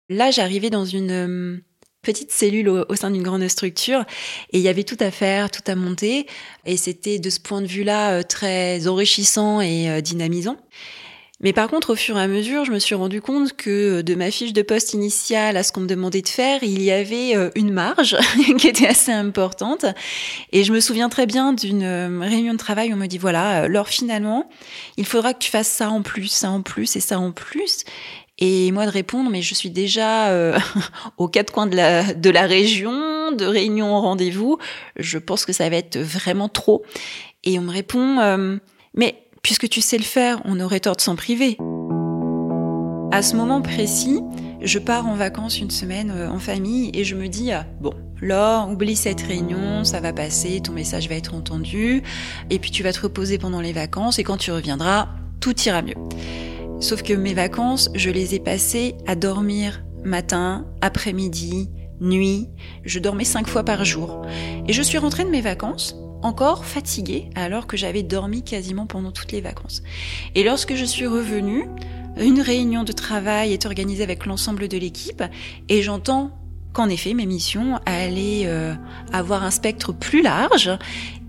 Là, 0.09 0.31
j'arrivais 0.31 0.69
dans 0.69 0.85
une 0.85 1.11
euh, 1.11 1.57
petite 2.05 2.31
cellule 2.31 2.69
au, 2.69 2.95
sein 2.95 3.11
d'une 3.11 3.23
grande 3.23 3.47
structure 3.47 4.05
et 4.51 4.59
il 4.59 4.61
y 4.61 4.67
avait 4.67 4.83
tout 4.83 4.97
à 4.99 5.11
faire, 5.11 5.49
tout 5.49 5.63
à 5.67 5.75
monter 5.75 6.27
et 6.65 6.77
c'était 6.77 7.19
de 7.19 7.29
ce 7.29 7.39
point 7.39 7.61
de 7.61 7.67
vue-là 7.67 8.19
euh, 8.19 8.23
très 8.23 8.87
enrichissant 8.87 9.59
et 9.61 9.89
euh, 9.89 10.01
dynamisant. 10.01 10.57
Mais 11.45 11.53
par 11.53 11.69
contre, 11.69 11.93
au 11.93 11.95
fur 11.95 12.17
et 12.17 12.21
à 12.21 12.27
mesure, 12.27 12.65
je 12.65 12.71
me 12.71 12.79
suis 12.79 12.95
rendu 12.95 13.21
compte 13.21 13.53
que 13.53 14.01
de 14.01 14.15
ma 14.15 14.31
fiche 14.31 14.51
de 14.51 14.63
poste 14.63 14.95
initiale 14.95 15.57
à 15.57 15.61
ce 15.61 15.71
qu'on 15.71 15.81
me 15.81 15.87
demandait 15.87 16.23
de 16.23 16.27
faire, 16.27 16.63
il 16.63 16.81
y 16.81 16.89
avait 16.89 17.35
une 17.53 17.71
marge 17.71 18.17
qui 18.57 18.67
était 18.67 18.87
assez 18.87 19.11
importante. 19.11 19.85
Et 20.51 20.63
je 20.63 20.73
me 20.73 20.79
souviens 20.79 21.07
très 21.07 21.27
bien 21.27 21.53
d'une 21.53 21.85
réunion 22.23 22.53
de 22.53 22.57
travail 22.57 22.91
où 22.91 22.95
on 22.95 22.99
me 22.99 23.05
dit, 23.05 23.19
voilà, 23.19 23.61
alors 23.61 23.89
finalement, 23.89 24.49
il 24.97 25.05
faudra 25.05 25.35
que 25.35 25.37
tu 25.37 25.51
fasses 25.51 25.69
ça 25.69 25.91
en 25.91 26.01
plus, 26.01 26.29
ça 26.29 26.49
en 26.49 26.63
plus 26.63 26.95
et 26.95 26.99
ça 26.99 27.19
en 27.19 27.31
plus. 27.31 27.83
Et 28.39 28.71
moi 28.71 28.87
de 28.87 28.91
répondre, 28.91 29.29
mais 29.29 29.43
je 29.43 29.53
suis 29.53 29.69
déjà 29.69 30.29
euh, 30.29 30.57
aux 31.17 31.27
quatre 31.27 31.53
coins 31.53 31.67
de 31.67 31.75
la, 31.75 32.41
région, 32.47 33.31
de 33.33 33.45
réunion 33.45 33.95
au 33.95 34.01
rendez-vous, 34.01 34.57
je 34.95 35.19
pense 35.19 35.45
que 35.45 35.53
ça 35.53 35.69
va 35.69 35.75
être 35.75 35.99
vraiment 35.99 36.49
trop. 36.49 36.83
Et 37.43 37.59
on 37.59 37.61
me 37.61 37.71
répond, 37.71 38.19
euh, 38.19 38.57
mais 38.95 39.24
puisque 39.45 39.69
tu 39.69 39.79
sais 39.79 39.99
le 39.99 40.03
faire, 40.03 40.41
on 40.45 40.59
aurait 40.59 40.79
tort 40.79 40.95
de 40.95 41.01
s'en 41.01 41.15
priver. 41.15 41.55
À 43.11 43.21
ce 43.21 43.35
moment 43.35 43.61
précis, 43.61 44.19
je 44.63 44.79
pars 44.79 45.05
en 45.05 45.13
vacances 45.13 45.59
une 45.59 45.69
semaine 45.69 46.09
euh, 46.09 46.31
en 46.31 46.39
famille 46.39 46.89
et 46.95 47.03
je 47.03 47.13
me 47.13 47.27
dis, 47.27 47.51
ah, 47.51 47.67
bon, 47.79 47.93
Laure, 48.21 48.67
oublie 48.71 48.95
cette 48.95 49.21
réunion, 49.21 49.83
ça 49.83 49.99
va 49.99 50.13
passer, 50.13 50.61
ton 50.61 50.71
message 50.71 51.07
va 51.09 51.13
être 51.13 51.35
entendu, 51.35 52.01
et 52.49 52.57
puis 52.57 52.71
tu 52.71 52.81
vas 52.81 52.91
te 52.91 53.01
reposer 53.01 53.37
pendant 53.37 53.61
les 53.61 53.71
vacances, 53.71 54.17
et 54.17 54.23
quand 54.23 54.37
tu 54.37 54.51
reviendras, 54.51 55.09
tout 55.41 55.55
ira 55.61 55.83
mieux. 55.83 55.93
Sauf 56.79 57.03
que 57.03 57.13
mes 57.13 57.35
vacances, 57.35 57.91
je 57.93 58.09
les 58.09 58.33
ai 58.33 58.39
passées 58.39 58.95
à 59.05 59.13
dormir 59.13 59.83
matin, 60.03 60.65
après-midi, 60.81 61.69
nuit. 62.01 62.49
Je 62.83 62.97
dormais 62.97 63.25
cinq 63.25 63.47
fois 63.47 63.63
par 63.63 63.85
jour. 63.85 64.25
Et 64.67 64.73
je 64.73 64.81
suis 64.81 64.97
rentrée 64.97 65.23
de 65.23 65.29
mes 65.29 65.41
vacances 65.41 65.95
encore 66.25 66.65
fatiguée 66.65 67.29
alors 67.35 67.67
que 67.67 67.77
j'avais 67.77 68.03
dormi 68.03 68.41
quasiment 68.43 68.87
pendant 68.87 69.11
toutes 69.11 69.31
les 69.31 69.41
vacances. 69.41 69.83
Et 70.33 70.43
lorsque 70.43 70.75
je 70.75 70.83
suis 70.83 71.05
revenue, 71.05 71.65
une 72.17 72.41
réunion 72.41 72.83
de 72.83 72.91
travail 72.91 73.53
est 73.53 73.65
organisée 73.65 74.03
avec 74.03 74.25
l'ensemble 74.25 74.67
de 74.67 74.77
l'équipe 74.77 75.23
et 75.69 75.81
j'entends 75.81 76.31
qu'en 76.73 76.89
effet 76.89 77.13
mes 77.13 77.25
missions 77.25 77.79
allaient 77.85 78.43
euh, 78.45 78.73
avoir 79.13 79.43
un 79.43 79.51
spectre 79.51 79.93
plus 79.93 80.21
large 80.21 80.71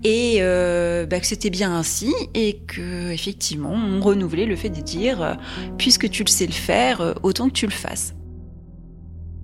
et 0.03 0.37
euh, 0.39 1.05
bah, 1.05 1.19
que 1.19 1.27
c'était 1.27 1.49
bien 1.49 1.73
ainsi 1.73 2.13
et 2.33 2.59
que 2.67 3.11
effectivement 3.11 3.73
on 3.73 4.01
renouvelait 4.01 4.45
le 4.45 4.55
fait 4.55 4.69
de 4.69 4.81
dire 4.81 5.21
euh, 5.21 5.33
puisque 5.77 6.09
tu 6.09 6.23
le 6.23 6.29
sais 6.29 6.47
le 6.47 6.53
faire 6.53 7.15
autant 7.23 7.47
que 7.47 7.53
tu 7.53 7.65
le 7.65 7.71
fasses. 7.71 8.13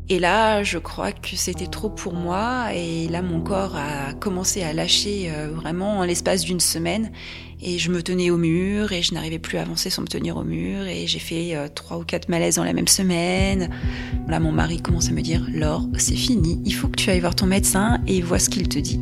Et 0.10 0.19
là, 0.19 0.63
je 0.63 0.77
crois 0.77 1.12
que 1.12 1.36
c'était 1.36 1.67
trop 1.67 1.89
pour 1.89 2.13
moi 2.13 2.74
et 2.74 3.07
là 3.07 3.22
mon 3.22 3.39
corps 3.39 3.75
a 3.77 4.13
commencé 4.13 4.62
à 4.62 4.74
lâcher 4.74 5.31
vraiment 5.53 6.00
en 6.00 6.03
l'espace 6.03 6.43
d'une 6.43 6.60
semaine 6.60 7.10
et 7.65 7.77
je 7.77 7.89
me 7.89 8.03
tenais 8.03 8.29
au 8.29 8.38
mur 8.38 8.91
et 8.91 9.01
je 9.01 9.13
n'arrivais 9.13 9.39
plus 9.39 9.57
à 9.57 9.62
avancer 9.62 9.89
sans 9.89 10.01
me 10.01 10.07
tenir 10.07 10.36
au 10.36 10.43
mur 10.43 10.86
et 10.86 11.07
j'ai 11.07 11.19
fait 11.19 11.55
euh, 11.55 11.69
trois 11.74 11.98
ou 11.98 12.03
quatre 12.03 12.27
malaises 12.27 12.55
dans 12.55 12.65
la 12.65 12.74
même 12.74 12.89
semaine. 12.89 13.69
Là, 14.27 14.41
mon 14.41 14.51
mari 14.51 14.81
commence 14.81 15.07
à 15.07 15.12
me 15.13 15.22
dire 15.22 15.48
Laure, 15.53 15.88
c'est 15.98 16.15
fini, 16.15 16.62
il 16.65 16.74
faut 16.74 16.89
que 16.89 16.98
tu 16.98 17.10
ailles 17.10 17.22
voir 17.22 17.36
ton 17.36 17.45
médecin 17.45 18.01
et 18.05 18.22
vois 18.22 18.39
ce 18.39 18.50
qu'il 18.50 18.67
te 18.67 18.79
dit. 18.79 19.00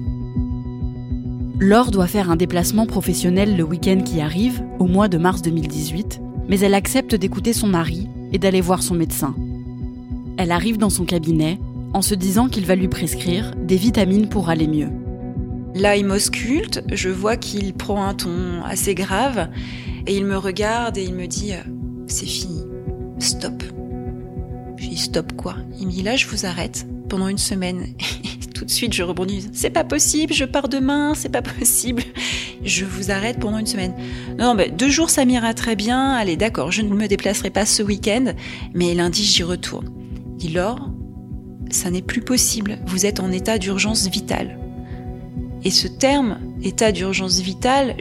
Laure 1.60 1.90
doit 1.90 2.08
faire 2.08 2.30
un 2.30 2.36
déplacement 2.36 2.86
professionnel 2.86 3.58
le 3.58 3.64
week-end 3.64 4.02
qui 4.04 4.22
arrive, 4.22 4.64
au 4.80 4.86
mois 4.86 5.08
de 5.08 5.18
mars 5.18 5.42
2018, 5.42 6.22
mais 6.48 6.60
elle 6.60 6.74
accepte 6.74 7.16
d'écouter 7.16 7.54
son 7.54 7.68
mari 7.68 8.08
et 8.32 8.38
d'aller 8.38 8.62
voir 8.62 8.84
son 8.84 8.94
médecin. 8.94 9.36
Elle 10.42 10.52
arrive 10.52 10.80
dans 10.80 10.90
son 10.90 11.06
cabinet 11.06 11.60
en 11.94 12.02
se 12.02 12.16
disant 12.16 12.50
qu'il 12.50 12.66
va 12.66 12.74
lui 12.74 12.88
prescrire 12.88 13.52
des 13.56 13.76
vitamines 13.76 14.28
pour 14.28 14.50
aller 14.50 14.68
mieux. 14.68 14.90
Là, 15.76 15.96
il 15.96 16.04
m'ausculte, 16.08 16.84
je 16.92 17.10
vois 17.10 17.38
qu'il 17.38 17.76
prend 17.76 18.04
un 18.04 18.16
ton 18.16 18.64
assez 18.66 18.96
grave 18.96 19.50
et 20.08 20.18
il 20.18 20.26
me 20.26 20.36
regarde 20.36 20.98
et 20.98 21.04
il 21.04 21.14
me 21.14 21.28
dit 21.28 21.54
euh, 21.54 21.62
C'est 22.08 22.26
fini, 22.26 22.64
stop. 23.20 23.62
Je 24.78 24.88
dis 24.88 24.98
Stop 24.98 25.34
quoi? 25.34 25.58
Il 25.80 25.86
me 25.86 25.92
dit 25.92 26.02
Là, 26.02 26.16
je 26.16 26.26
vous 26.26 26.48
arrête 26.48 26.88
pendant 27.08 27.28
une 27.28 27.38
semaine. 27.38 27.86
tout 28.56 28.66
de 28.66 28.72
suite, 28.72 28.94
je 28.94 29.04
rebondis 29.04 29.48
C'est 29.54 29.70
pas 29.70 29.84
possible, 29.84 30.34
je 30.34 30.46
pars 30.46 30.70
demain, 30.70 31.14
c'est 31.14 31.30
pas 31.30 31.44
possible. 31.44 32.02
Je 32.64 32.84
vous 32.84 33.12
arrête 33.12 33.40
pendant 33.40 33.60
une 33.60 33.68
semaine. 33.68 33.94
Non, 34.40 34.56
non, 34.56 34.64
deux 34.76 34.90
jours, 34.90 35.12
ça 35.12 35.24
m'ira 35.24 35.54
très 35.54 35.76
bien. 35.76 36.14
Allez, 36.14 36.36
d'accord, 36.36 36.72
je 36.72 36.82
ne 36.82 36.90
me 36.90 37.08
déplacerai 37.08 37.52
pas 37.52 37.68
ce 37.68 37.84
week-end, 37.84 38.34
mais 38.74 38.96
lundi, 38.96 39.24
j'y 39.24 39.44
retourne. 39.44 40.01
Dit 40.42 40.48
Laure, 40.48 40.90
ça 41.70 41.92
n'est 41.92 42.02
plus 42.02 42.22
possible, 42.22 42.80
vous 42.88 43.06
êtes 43.06 43.20
en 43.20 43.32
état 43.32 43.60
d'urgence 43.60 44.08
vitale. 44.08 44.58
Et 45.64 45.70
ce 45.70 45.88
terme, 45.88 46.40
état 46.64 46.92
d'urgence 46.92 47.42
vitale, 47.42 47.96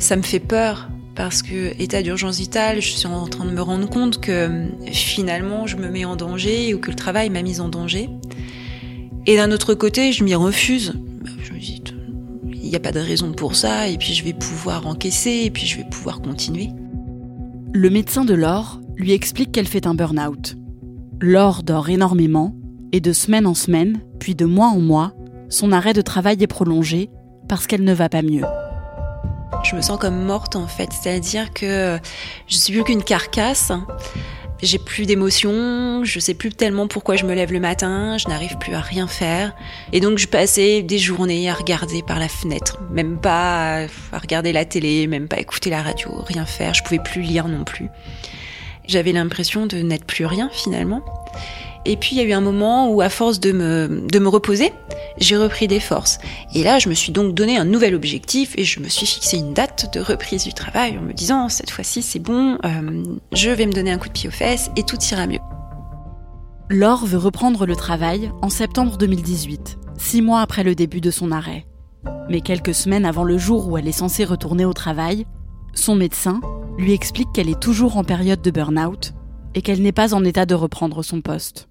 ça 0.00 0.16
me 0.16 0.22
fait 0.22 0.40
peur 0.40 0.90
parce 1.14 1.42
que 1.42 1.80
état 1.80 2.02
d'urgence 2.02 2.40
vitale, 2.40 2.82
je 2.82 2.88
suis 2.88 3.06
en 3.06 3.28
train 3.28 3.44
de 3.44 3.52
me 3.52 3.62
rendre 3.62 3.88
compte 3.88 4.20
que 4.20 4.66
finalement 4.90 5.68
je 5.68 5.76
me 5.76 5.88
mets 5.88 6.04
en 6.04 6.16
danger 6.16 6.74
ou 6.74 6.80
que 6.80 6.90
le 6.90 6.96
travail 6.96 7.30
m'a 7.30 7.42
mise 7.42 7.60
en 7.60 7.68
danger. 7.68 8.10
Et 9.26 9.36
d'un 9.36 9.52
autre 9.52 9.74
côté, 9.74 10.10
je 10.10 10.24
m'y 10.24 10.34
refuse. 10.34 10.94
Je 11.44 11.52
me 11.52 11.60
dis, 11.60 11.80
il 12.54 12.68
n'y 12.68 12.74
a 12.74 12.80
pas 12.80 12.90
de 12.90 12.98
raison 12.98 13.30
pour 13.30 13.54
ça, 13.54 13.86
et 13.86 13.98
puis 13.98 14.14
je 14.14 14.24
vais 14.24 14.32
pouvoir 14.32 14.88
encaisser, 14.88 15.42
et 15.44 15.50
puis 15.52 15.64
je 15.64 15.76
vais 15.76 15.88
pouvoir 15.88 16.20
continuer. 16.20 16.70
Le 17.72 17.88
médecin 17.88 18.24
de 18.24 18.34
Laure 18.34 18.80
lui 18.96 19.12
explique 19.12 19.52
qu'elle 19.52 19.68
fait 19.68 19.86
un 19.86 19.94
burn-out. 19.94 20.56
Laure 21.20 21.64
dort 21.64 21.88
énormément, 21.88 22.54
et 22.92 23.00
de 23.00 23.12
semaine 23.12 23.48
en 23.48 23.54
semaine, 23.54 24.00
puis 24.20 24.36
de 24.36 24.44
mois 24.44 24.68
en 24.68 24.78
mois, 24.78 25.14
son 25.48 25.72
arrêt 25.72 25.92
de 25.92 26.00
travail 26.00 26.40
est 26.40 26.46
prolongé 26.46 27.10
parce 27.48 27.66
qu'elle 27.66 27.82
ne 27.82 27.92
va 27.92 28.08
pas 28.08 28.22
mieux. 28.22 28.44
Je 29.64 29.74
me 29.74 29.80
sens 29.80 29.98
comme 29.98 30.22
morte 30.22 30.54
en 30.54 30.68
fait, 30.68 30.90
c'est-à-dire 30.92 31.52
que 31.52 31.98
je 32.46 32.56
suis 32.56 32.72
plus 32.72 32.84
qu'une 32.84 33.02
carcasse. 33.02 33.72
J'ai 34.62 34.78
plus 34.78 35.06
d'émotions, 35.06 36.04
je 36.04 36.20
sais 36.20 36.34
plus 36.34 36.50
tellement 36.50 36.86
pourquoi 36.86 37.16
je 37.16 37.24
me 37.24 37.34
lève 37.34 37.52
le 37.52 37.60
matin, 37.60 38.16
je 38.16 38.28
n'arrive 38.28 38.56
plus 38.58 38.74
à 38.74 38.80
rien 38.80 39.08
faire. 39.08 39.56
Et 39.92 39.98
donc 39.98 40.18
je 40.18 40.28
passais 40.28 40.82
des 40.82 40.98
journées 40.98 41.50
à 41.50 41.54
regarder 41.54 42.02
par 42.02 42.20
la 42.20 42.28
fenêtre, 42.28 42.80
même 42.92 43.18
pas 43.18 43.86
à 44.12 44.18
regarder 44.18 44.52
la 44.52 44.64
télé, 44.64 45.08
même 45.08 45.26
pas 45.26 45.40
écouter 45.40 45.70
la 45.70 45.82
radio, 45.82 46.10
rien 46.26 46.44
faire, 46.44 46.74
je 46.74 46.84
pouvais 46.84 47.00
plus 47.00 47.22
lire 47.22 47.48
non 47.48 47.64
plus. 47.64 47.88
J'avais 48.88 49.12
l'impression 49.12 49.66
de 49.66 49.76
n'être 49.76 50.06
plus 50.06 50.24
rien 50.24 50.48
finalement. 50.50 51.02
Et 51.84 51.96
puis 51.96 52.16
il 52.16 52.18
y 52.18 52.20
a 52.20 52.24
eu 52.24 52.32
un 52.32 52.40
moment 52.40 52.90
où, 52.90 53.02
à 53.02 53.10
force 53.10 53.38
de 53.38 53.52
me, 53.52 54.06
de 54.10 54.18
me 54.18 54.28
reposer, 54.28 54.72
j'ai 55.18 55.36
repris 55.36 55.68
des 55.68 55.78
forces. 55.78 56.18
Et 56.54 56.62
là, 56.62 56.78
je 56.78 56.88
me 56.88 56.94
suis 56.94 57.12
donc 57.12 57.34
donné 57.34 57.58
un 57.58 57.66
nouvel 57.66 57.94
objectif 57.94 58.54
et 58.56 58.64
je 58.64 58.80
me 58.80 58.88
suis 58.88 59.06
fixé 59.06 59.36
une 59.36 59.52
date 59.52 59.92
de 59.94 60.00
reprise 60.00 60.44
du 60.44 60.54
travail 60.54 60.96
en 60.98 61.02
me 61.02 61.12
disant 61.12 61.50
cette 61.50 61.70
fois-ci 61.70 62.00
c'est 62.02 62.18
bon, 62.18 62.58
euh, 62.64 63.04
je 63.32 63.50
vais 63.50 63.66
me 63.66 63.72
donner 63.72 63.90
un 63.90 63.98
coup 63.98 64.08
de 64.08 64.12
pied 64.12 64.28
aux 64.28 64.32
fesses 64.32 64.70
et 64.76 64.82
tout 64.82 64.98
ira 65.10 65.26
mieux. 65.26 65.40
Laure 66.70 67.04
veut 67.04 67.18
reprendre 67.18 67.66
le 67.66 67.76
travail 67.76 68.30
en 68.40 68.48
septembre 68.48 68.96
2018, 68.96 69.78
six 69.98 70.22
mois 70.22 70.40
après 70.40 70.64
le 70.64 70.74
début 70.74 71.00
de 71.00 71.10
son 71.10 71.30
arrêt. 71.30 71.66
Mais 72.30 72.40
quelques 72.40 72.74
semaines 72.74 73.04
avant 73.04 73.24
le 73.24 73.36
jour 73.36 73.68
où 73.68 73.76
elle 73.76 73.88
est 73.88 73.92
censée 73.92 74.24
retourner 74.24 74.64
au 74.64 74.72
travail, 74.72 75.26
son 75.74 75.94
médecin 75.94 76.40
lui 76.78 76.92
explique 76.92 77.32
qu'elle 77.34 77.50
est 77.50 77.60
toujours 77.60 77.96
en 77.96 78.04
période 78.04 78.40
de 78.40 78.50
burn-out 78.50 79.12
et 79.54 79.62
qu'elle 79.62 79.82
n'est 79.82 79.92
pas 79.92 80.14
en 80.14 80.24
état 80.24 80.46
de 80.46 80.54
reprendre 80.54 81.02
son 81.02 81.20
poste. 81.20 81.68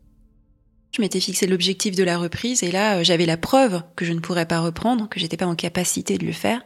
Je 0.96 1.02
m'étais 1.02 1.20
fixé 1.20 1.48
l'objectif 1.48 1.96
de 1.96 2.04
la 2.04 2.18
reprise 2.18 2.64
et 2.64 2.72
là 2.72 3.04
j'avais 3.04 3.26
la 3.26 3.38
preuve 3.38 3.84
que 3.96 4.06
je 4.06 4.14
ne 4.14 4.20
pourrais 4.20 4.46
pas 4.46 4.60
reprendre, 4.60 5.08
que 5.10 5.20
j'étais 5.20 5.38
pas 5.38 5.46
en 5.46 5.56
capacité 5.56 6.18
de 6.18 6.26
le 6.26 6.32
faire 6.32 6.62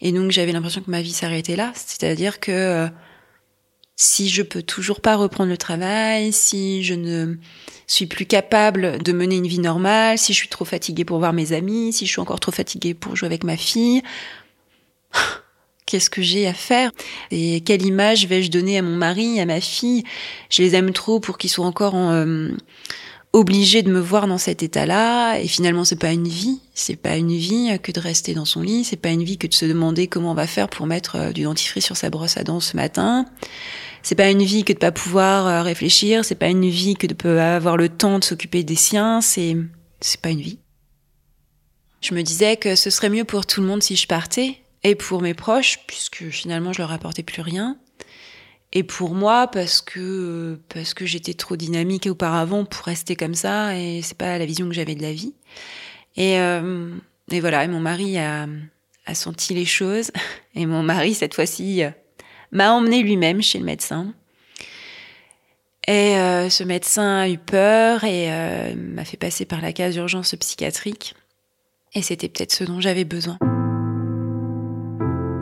et 0.00 0.12
donc 0.12 0.30
j'avais 0.30 0.52
l'impression 0.52 0.82
que 0.82 0.90
ma 0.90 1.02
vie 1.02 1.12
s'arrêtait 1.12 1.56
là, 1.56 1.72
c'est-à-dire 1.74 2.40
que 2.40 2.52
euh, 2.52 2.88
si 3.96 4.28
je 4.28 4.42
peux 4.42 4.62
toujours 4.62 5.00
pas 5.00 5.16
reprendre 5.16 5.50
le 5.50 5.56
travail, 5.56 6.32
si 6.32 6.82
je 6.84 6.94
ne 6.94 7.36
suis 7.86 8.06
plus 8.06 8.26
capable 8.26 9.02
de 9.02 9.12
mener 9.12 9.36
une 9.36 9.46
vie 9.46 9.58
normale, 9.58 10.18
si 10.18 10.34
je 10.34 10.38
suis 10.38 10.48
trop 10.48 10.66
fatiguée 10.66 11.04
pour 11.06 11.18
voir 11.18 11.32
mes 11.32 11.52
amis, 11.52 11.94
si 11.94 12.04
je 12.04 12.10
suis 12.10 12.20
encore 12.20 12.40
trop 12.40 12.52
fatiguée 12.52 12.92
pour 12.92 13.16
jouer 13.16 13.26
avec 13.26 13.42
ma 13.42 13.56
fille, 13.56 14.02
Qu'est-ce 15.86 16.10
que 16.10 16.20
j'ai 16.20 16.48
à 16.48 16.52
faire 16.52 16.90
Et 17.30 17.60
quelle 17.60 17.86
image 17.86 18.26
vais-je 18.26 18.50
donner 18.50 18.76
à 18.76 18.82
mon 18.82 18.96
mari, 18.96 19.38
à 19.38 19.46
ma 19.46 19.60
fille 19.60 20.02
Je 20.50 20.62
les 20.62 20.74
aime 20.74 20.92
trop 20.92 21.20
pour 21.20 21.38
qu'ils 21.38 21.48
soient 21.48 21.64
encore 21.64 21.94
euh, 21.96 22.50
obligés 23.32 23.82
de 23.82 23.92
me 23.92 24.00
voir 24.00 24.26
dans 24.26 24.36
cet 24.36 24.64
état-là. 24.64 25.38
Et 25.38 25.46
finalement, 25.46 25.84
c'est 25.84 25.94
pas 25.94 26.10
une 26.10 26.26
vie. 26.26 26.60
C'est 26.74 26.96
pas 26.96 27.16
une 27.16 27.36
vie 27.36 27.78
que 27.80 27.92
de 27.92 28.00
rester 28.00 28.34
dans 28.34 28.44
son 28.44 28.62
lit. 28.62 28.82
C'est 28.82 28.96
pas 28.96 29.10
une 29.10 29.22
vie 29.22 29.38
que 29.38 29.46
de 29.46 29.54
se 29.54 29.64
demander 29.64 30.08
comment 30.08 30.32
on 30.32 30.34
va 30.34 30.48
faire 30.48 30.68
pour 30.68 30.86
mettre 30.86 31.16
euh, 31.16 31.30
du 31.30 31.44
dentifrice 31.44 31.84
sur 31.84 31.96
sa 31.96 32.10
brosse 32.10 32.36
à 32.36 32.42
dents 32.42 32.58
ce 32.58 32.76
matin. 32.76 33.24
C'est 34.02 34.16
pas 34.16 34.28
une 34.28 34.42
vie 34.42 34.64
que 34.64 34.72
de 34.72 34.78
pas 34.78 34.90
pouvoir 34.90 35.46
euh, 35.46 35.62
réfléchir. 35.62 36.24
C'est 36.24 36.34
pas 36.34 36.48
une 36.48 36.68
vie 36.68 36.96
que 36.96 37.06
de 37.06 37.14
pas 37.14 37.54
avoir 37.54 37.76
le 37.76 37.88
temps 37.88 38.18
de 38.18 38.24
s'occuper 38.24 38.64
des 38.64 38.74
siens. 38.74 39.20
C'est 39.20 39.56
c'est 40.00 40.20
pas 40.20 40.30
une 40.30 40.40
vie. 40.40 40.58
Je 42.00 42.12
me 42.12 42.22
disais 42.22 42.56
que 42.56 42.74
ce 42.74 42.90
serait 42.90 43.08
mieux 43.08 43.24
pour 43.24 43.46
tout 43.46 43.60
le 43.60 43.68
monde 43.68 43.84
si 43.84 43.94
je 43.94 44.08
partais 44.08 44.58
et 44.86 44.94
pour 44.94 45.20
mes 45.20 45.34
proches, 45.34 45.80
puisque 45.88 46.28
finalement 46.30 46.72
je 46.72 46.78
leur 46.78 46.92
apportais 46.92 47.24
plus 47.24 47.42
rien. 47.42 47.76
Et 48.72 48.84
pour 48.84 49.14
moi, 49.14 49.48
parce 49.48 49.80
que 49.80 50.60
parce 50.72 50.94
que 50.94 51.06
j'étais 51.06 51.34
trop 51.34 51.56
dynamique 51.56 52.06
auparavant 52.06 52.64
pour 52.64 52.84
rester 52.84 53.16
comme 53.16 53.34
ça, 53.34 53.76
et 53.76 54.00
c'est 54.02 54.16
pas 54.16 54.38
la 54.38 54.46
vision 54.46 54.68
que 54.68 54.74
j'avais 54.74 54.94
de 54.94 55.02
la 55.02 55.12
vie. 55.12 55.34
Et, 56.14 56.38
euh, 56.38 56.94
et 57.32 57.40
voilà, 57.40 57.64
et 57.64 57.68
mon 57.68 57.80
mari 57.80 58.16
a, 58.18 58.46
a 59.06 59.14
senti 59.16 59.54
les 59.54 59.64
choses, 59.64 60.12
et 60.54 60.66
mon 60.66 60.84
mari 60.84 61.14
cette 61.14 61.34
fois-ci 61.34 61.82
m'a 62.52 62.70
emmené 62.70 63.02
lui-même 63.02 63.42
chez 63.42 63.58
le 63.58 63.64
médecin. 63.64 64.14
Et 65.88 66.16
euh, 66.16 66.48
ce 66.48 66.62
médecin 66.62 67.18
a 67.18 67.28
eu 67.28 67.38
peur 67.38 68.04
et 68.04 68.32
euh, 68.32 68.74
m'a 68.76 69.04
fait 69.04 69.16
passer 69.16 69.46
par 69.46 69.60
la 69.60 69.72
case 69.72 69.94
d'urgence 69.94 70.34
psychiatrique. 70.36 71.14
Et 71.94 72.02
c'était 72.02 72.28
peut-être 72.28 72.52
ce 72.52 72.62
dont 72.62 72.80
j'avais 72.80 73.04
besoin. 73.04 73.38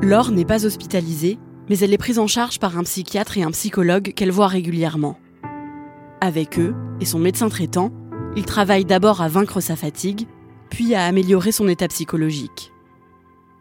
Laure 0.04 0.32
n'est 0.32 0.44
pas 0.44 0.66
hospitalisée, 0.66 1.38
mais 1.70 1.78
elle 1.78 1.94
est 1.94 1.98
prise 1.98 2.18
en 2.18 2.26
charge 2.26 2.58
par 2.58 2.76
un 2.76 2.82
psychiatre 2.82 3.38
et 3.38 3.42
un 3.42 3.50
psychologue 3.52 4.12
qu'elle 4.14 4.30
voit 4.30 4.48
régulièrement. 4.48 5.18
Avec 6.20 6.58
eux 6.58 6.74
et 7.00 7.06
son 7.06 7.18
médecin 7.18 7.48
traitant, 7.48 7.90
il 8.36 8.44
travaille 8.44 8.84
d'abord 8.84 9.22
à 9.22 9.28
vaincre 9.28 9.60
sa 9.60 9.76
fatigue, 9.76 10.26
puis 10.68 10.94
à 10.94 11.06
améliorer 11.06 11.52
son 11.52 11.68
état 11.68 11.88
psychologique. 11.88 12.70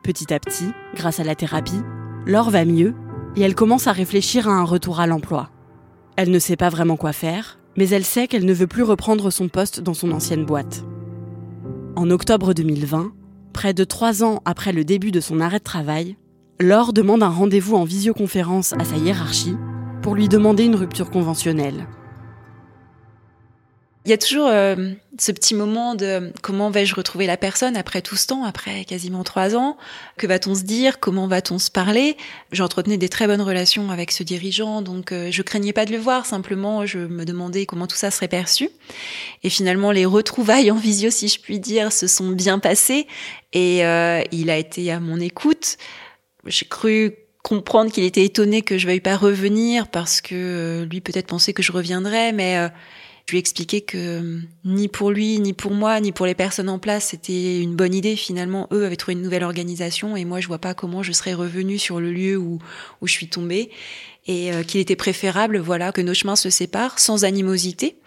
Petit 0.03 0.33
à 0.33 0.39
petit, 0.39 0.67
grâce 0.95 1.21
à 1.21 1.23
la 1.23 1.35
thérapie, 1.35 1.81
Laure 2.25 2.49
va 2.49 2.65
mieux 2.65 2.93
et 3.37 3.41
elle 3.41 3.55
commence 3.55 3.87
à 3.87 3.93
réfléchir 3.93 4.49
à 4.49 4.51
un 4.51 4.65
retour 4.65 4.99
à 4.99 5.07
l'emploi. 5.07 5.49
Elle 6.17 6.29
ne 6.29 6.39
sait 6.39 6.57
pas 6.57 6.69
vraiment 6.69 6.97
quoi 6.97 7.13
faire, 7.13 7.57
mais 7.77 7.87
elle 7.87 8.03
sait 8.03 8.27
qu'elle 8.27 8.45
ne 8.45 8.53
veut 8.53 8.67
plus 8.67 8.83
reprendre 8.83 9.31
son 9.31 9.47
poste 9.47 9.79
dans 9.79 9.93
son 9.93 10.11
ancienne 10.11 10.43
boîte. 10.43 10.83
En 11.95 12.09
octobre 12.09 12.53
2020, 12.53 13.13
près 13.53 13.73
de 13.73 13.85
trois 13.85 14.25
ans 14.25 14.41
après 14.43 14.73
le 14.73 14.83
début 14.83 15.11
de 15.11 15.21
son 15.21 15.39
arrêt 15.39 15.59
de 15.59 15.63
travail, 15.63 16.17
Laure 16.59 16.93
demande 16.93 17.23
un 17.23 17.29
rendez-vous 17.29 17.75
en 17.75 17.83
visioconférence 17.83 18.73
à 18.73 18.85
sa 18.85 18.95
hiérarchie 18.95 19.55
pour 20.03 20.13
lui 20.13 20.29
demander 20.29 20.63
une 20.65 20.75
rupture 20.75 21.09
conventionnelle. 21.09 21.87
Il 24.05 24.09
y 24.09 24.13
a 24.13 24.17
toujours 24.17 24.47
euh, 24.47 24.91
ce 25.17 25.31
petit 25.31 25.55
moment 25.55 25.95
de 25.95 26.31
comment 26.41 26.69
vais-je 26.69 26.93
retrouver 26.93 27.25
la 27.25 27.37
personne 27.37 27.77
après 27.77 28.01
tout 28.01 28.17
ce 28.17 28.27
temps, 28.27 28.43
après 28.43 28.83
quasiment 28.83 29.23
trois 29.23 29.55
ans? 29.55 29.77
Que 30.17 30.27
va-t-on 30.27 30.53
se 30.55 30.63
dire? 30.63 30.99
Comment 30.99 31.25
va-t-on 31.25 31.57
se 31.57 31.71
parler? 31.71 32.17
J'entretenais 32.51 32.97
des 32.97 33.07
très 33.07 33.27
bonnes 33.27 33.41
relations 33.41 33.89
avec 33.89 34.11
ce 34.11 34.21
dirigeant, 34.23 34.81
donc 34.81 35.13
euh, 35.13 35.29
je 35.31 35.41
craignais 35.41 35.73
pas 35.73 35.85
de 35.85 35.91
le 35.91 35.97
voir. 35.97 36.25
Simplement, 36.25 36.85
je 36.85 36.99
me 36.99 37.23
demandais 37.23 37.65
comment 37.65 37.87
tout 37.87 37.95
ça 37.95 38.11
serait 38.11 38.27
perçu. 38.27 38.69
Et 39.41 39.49
finalement, 39.49 39.91
les 39.91 40.05
retrouvailles 40.05 40.69
en 40.69 40.75
visio, 40.75 41.09
si 41.09 41.29
je 41.29 41.39
puis 41.39 41.59
dire, 41.59 41.93
se 41.93 42.05
sont 42.05 42.29
bien 42.29 42.59
passées. 42.59 43.07
Et 43.53 43.85
euh, 43.85 44.21
il 44.33 44.49
a 44.49 44.57
été 44.57 44.91
à 44.91 44.99
mon 44.99 45.19
écoute. 45.19 45.77
J'ai 46.45 46.65
cru 46.65 47.13
comprendre 47.41 47.91
qu'il 47.91 48.03
était 48.03 48.23
étonné 48.23 48.61
que 48.61 48.77
je 48.77 48.87
veuille 48.87 49.01
pas 49.01 49.17
revenir 49.17 49.87
parce 49.87 50.21
que 50.21 50.87
lui 50.89 51.01
peut-être 51.01 51.27
pensait 51.27 51.53
que 51.53 51.63
je 51.63 51.71
reviendrais, 51.71 52.31
mais 52.31 52.69
je 53.25 53.31
lui 53.31 53.37
ai 53.37 53.39
expliqué 53.39 53.81
que 53.81 53.97
euh, 53.97 54.39
ni 54.65 54.89
pour 54.89 55.11
lui, 55.11 55.39
ni 55.39 55.53
pour 55.53 55.71
moi, 55.71 55.99
ni 56.01 56.11
pour 56.11 56.25
les 56.25 56.35
personnes 56.35 56.69
en 56.69 56.77
place, 56.77 57.05
c'était 57.05 57.61
une 57.61 57.75
bonne 57.75 57.93
idée. 57.93 58.17
Finalement, 58.17 58.67
eux 58.73 58.85
avaient 58.85 58.97
trouvé 58.97 59.13
une 59.13 59.21
nouvelle 59.21 59.43
organisation 59.43 60.17
et 60.17 60.25
moi, 60.25 60.41
je 60.41 60.47
vois 60.47 60.59
pas 60.59 60.73
comment 60.73 61.03
je 61.03 61.13
serais 61.13 61.33
revenue 61.33 61.77
sur 61.77 62.01
le 62.01 62.11
lieu 62.11 62.37
où, 62.37 62.59
où 63.01 63.07
je 63.07 63.13
suis 63.13 63.29
tombée 63.29 63.71
et 64.25 64.53
euh, 64.53 64.63
qu'il 64.63 64.81
était 64.81 64.97
préférable, 64.97 65.57
voilà, 65.57 65.91
que 65.91 66.01
nos 66.01 66.13
chemins 66.13 66.35
se 66.35 66.49
séparent 66.49 66.99
sans 66.99 67.23
animosité, 67.23 67.97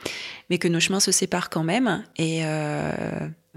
mais 0.51 0.59
que 0.59 0.69
nos 0.69 0.81
chemins 0.81 1.01
se 1.01 1.13
séparent 1.13 1.51
quand 1.51 1.65
même. 1.65 2.05
Et 2.17 2.41
euh, 2.45 2.91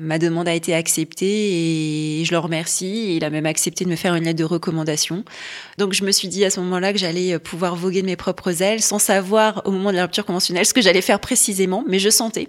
Ma 0.02 0.18
demande 0.18 0.48
a 0.48 0.54
été 0.54 0.74
acceptée 0.74 2.20
et 2.22 2.24
je 2.24 2.32
le 2.32 2.38
remercie. 2.38 3.18
Il 3.18 3.26
a 3.26 3.30
même 3.30 3.46
accepté 3.46 3.84
de 3.84 3.90
me 3.90 3.98
faire 3.98 4.16
une 4.16 4.24
lettre 4.24 4.40
de 4.40 4.46
recommandation. 4.46 5.26
Donc 5.78 5.92
je 5.92 6.06
me 6.06 6.12
suis 6.12 6.30
dit 6.30 6.46
à 6.46 6.50
ce 6.50 6.62
moment-là 6.62 6.94
que 6.94 7.00
j'allais 7.00 7.38
pouvoir 7.38 7.76
voguer 7.76 8.02
de 8.02 8.06
mes 8.06 8.16
propres 8.16 8.62
ailes 8.62 8.82
sans 8.82 8.98
savoir 8.98 9.62
au 9.66 9.72
moment 9.72 9.92
de 9.92 9.98
la 9.98 10.04
rupture 10.04 10.26
conventionnelle 10.26 10.66
ce 10.66 10.74
que 10.74 10.82
j'allais 10.82 11.02
faire 11.02 11.20
précisément, 11.20 11.84
mais 11.86 12.00
je 12.00 12.10
sentais 12.10 12.48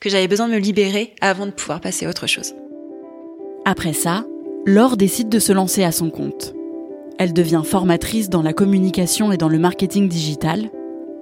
que 0.00 0.08
j'avais 0.08 0.26
besoin 0.26 0.48
de 0.48 0.54
me 0.54 0.58
libérer 0.58 1.12
avant 1.20 1.44
de 1.44 1.50
pouvoir 1.50 1.82
passer 1.82 2.06
à 2.06 2.08
autre 2.08 2.26
chose. 2.26 2.54
Après 3.66 3.92
ça, 3.92 4.24
Laure 4.64 4.96
décide 4.96 5.28
de 5.28 5.38
se 5.38 5.52
lancer 5.52 5.84
à 5.84 5.92
son 5.92 6.08
compte. 6.08 6.54
Elle 7.18 7.34
devient 7.34 7.62
formatrice 7.62 8.30
dans 8.30 8.42
la 8.42 8.54
communication 8.54 9.32
et 9.32 9.36
dans 9.36 9.50
le 9.50 9.58
marketing 9.58 10.08
digital 10.08 10.70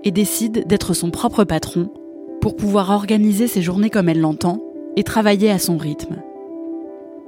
et 0.05 0.13
décide 0.13 0.69
d'être 0.69 0.95
son 0.95 1.11
propre 1.11 1.43
patron 1.43 1.93
pour 2.41 2.55
pouvoir 2.55 2.91
organiser 2.91 3.49
ses 3.49 3.63
journées 3.63 3.91
comme 3.91 4.09
elle 4.09 4.21
l'entend 4.21 4.63
et 4.97 5.05
travailler 5.05 5.51
à 5.51 5.59
son 5.59 5.77
rythme. 5.77 6.23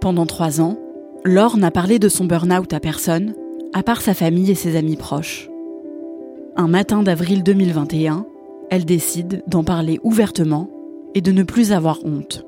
Pendant 0.01 0.27
trois 0.27 0.61
ans, 0.61 0.79
Laure 1.25 1.57
n'a 1.57 1.71
parlé 1.71 1.99
de 1.99 2.09
son 2.09 2.25
burn-out 2.25 2.73
à 2.73 2.81
personne, 2.81 3.35
à 3.73 3.83
part 3.83 4.01
sa 4.01 4.15
famille 4.15 4.51
et 4.51 4.55
ses 4.55 4.77
amis 4.77 4.97
proches. 4.97 5.51
Un 6.57 6.69
matin 6.69 7.03
d'avril 7.03 7.43
2021, 7.43 8.25
elle 8.71 8.85
décide 8.85 9.43
d'en 9.47 9.65
parler 9.65 10.01
ouvertement 10.03 10.71
et 11.15 11.21
de 11.21 11.33
ne 11.33 11.43
plus 11.43 11.73
avoir 11.73 12.05
honte. 12.05 12.46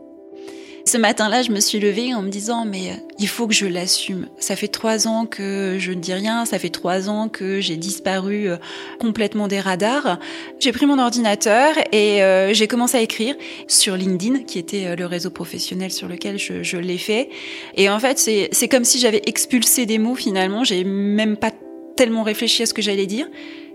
Ce 0.88 0.96
matin-là, 0.96 1.42
je 1.42 1.50
me 1.50 1.60
suis 1.60 1.78
levée 1.78 2.14
en 2.14 2.22
me 2.22 2.30
disant 2.30 2.64
mais 2.64 2.88
euh, 2.88 2.94
il 3.18 3.28
faut 3.28 3.46
que 3.46 3.52
je 3.52 3.66
l'assume. 3.66 4.26
Ça 4.38 4.56
fait 4.56 4.68
trois 4.68 5.06
ans 5.06 5.26
que 5.26 5.76
je 5.78 5.92
ne 5.92 6.00
dis 6.00 6.14
rien, 6.14 6.46
ça 6.46 6.58
fait 6.58 6.70
trois 6.70 7.10
ans 7.10 7.28
que 7.28 7.60
j'ai 7.60 7.76
disparu 7.76 8.48
euh, 8.48 8.56
complètement 8.98 9.48
des 9.48 9.60
radars. 9.60 10.18
J'ai 10.60 10.72
pris 10.72 10.86
mon 10.86 10.98
ordinateur 10.98 11.74
et 11.92 12.22
euh, 12.22 12.54
j'ai 12.54 12.68
commencé 12.68 12.96
à 12.96 13.02
écrire 13.02 13.34
sur 13.66 13.98
LinkedIn, 13.98 14.44
qui 14.44 14.58
était 14.58 14.96
le 14.96 15.04
réseau 15.04 15.28
professionnel 15.28 15.90
sur 15.90 16.08
lequel 16.08 16.38
je, 16.38 16.62
je 16.62 16.78
l'ai 16.78 16.96
fait. 16.96 17.28
Et 17.74 17.90
en 17.90 17.98
fait, 17.98 18.18
c'est 18.18 18.68
comme 18.68 18.84
si 18.84 18.98
j'avais 18.98 19.20
expulsé 19.26 19.84
des 19.84 19.98
mots 19.98 20.14
finalement. 20.14 20.64
J'ai 20.64 20.84
même 20.84 21.36
pas 21.36 21.50
tellement 21.98 22.22
réfléchi 22.22 22.62
à 22.62 22.66
ce 22.66 22.72
que 22.72 22.80
j'allais 22.80 23.04
dire. 23.04 23.26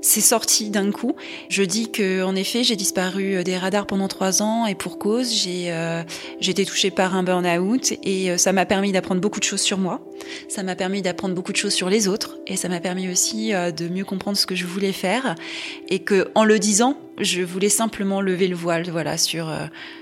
C'est 0.05 0.19
sorti 0.19 0.69
d'un 0.69 0.91
coup. 0.91 1.15
Je 1.47 1.63
dis 1.63 1.89
que, 1.89 2.23
en 2.23 2.35
effet, 2.35 2.65
j'ai 2.65 2.75
disparu 2.75 3.35
euh, 3.35 3.43
des 3.43 3.57
radars 3.57 3.87
pendant 3.87 4.09
trois 4.09 4.41
ans 4.41 4.65
et 4.65 4.75
pour 4.75 4.99
cause, 4.99 5.31
j'ai 5.31 5.71
euh, 5.71 6.03
été 6.41 6.65
touchée 6.65 6.91
par 6.91 7.15
un 7.15 7.23
burn-out 7.23 7.93
et 8.03 8.29
euh, 8.29 8.37
ça 8.37 8.51
m'a 8.51 8.65
permis 8.65 8.91
d'apprendre 8.91 9.21
beaucoup 9.21 9.39
de 9.39 9.45
choses 9.45 9.61
sur 9.61 9.77
moi. 9.77 10.05
Ça 10.49 10.61
m'a 10.61 10.75
permis 10.75 11.01
d'apprendre 11.01 11.33
beaucoup 11.33 11.53
de 11.53 11.57
choses 11.57 11.71
sur 11.71 11.89
les 11.89 12.09
autres 12.09 12.37
et 12.47 12.57
ça 12.57 12.67
m'a 12.67 12.81
permis 12.81 13.09
aussi 13.09 13.53
de 13.53 13.87
mieux 13.87 14.03
comprendre 14.03 14.35
ce 14.35 14.45
que 14.45 14.55
je 14.55 14.65
voulais 14.65 14.91
faire 14.91 15.35
et 15.87 15.99
que, 15.99 16.29
en 16.35 16.43
le 16.43 16.59
disant, 16.59 16.97
je 17.21 17.41
voulais 17.41 17.69
simplement 17.69 18.19
lever 18.19 18.49
le 18.49 18.55
voile, 18.57 18.89
voilà, 18.89 19.17
sur 19.17 19.53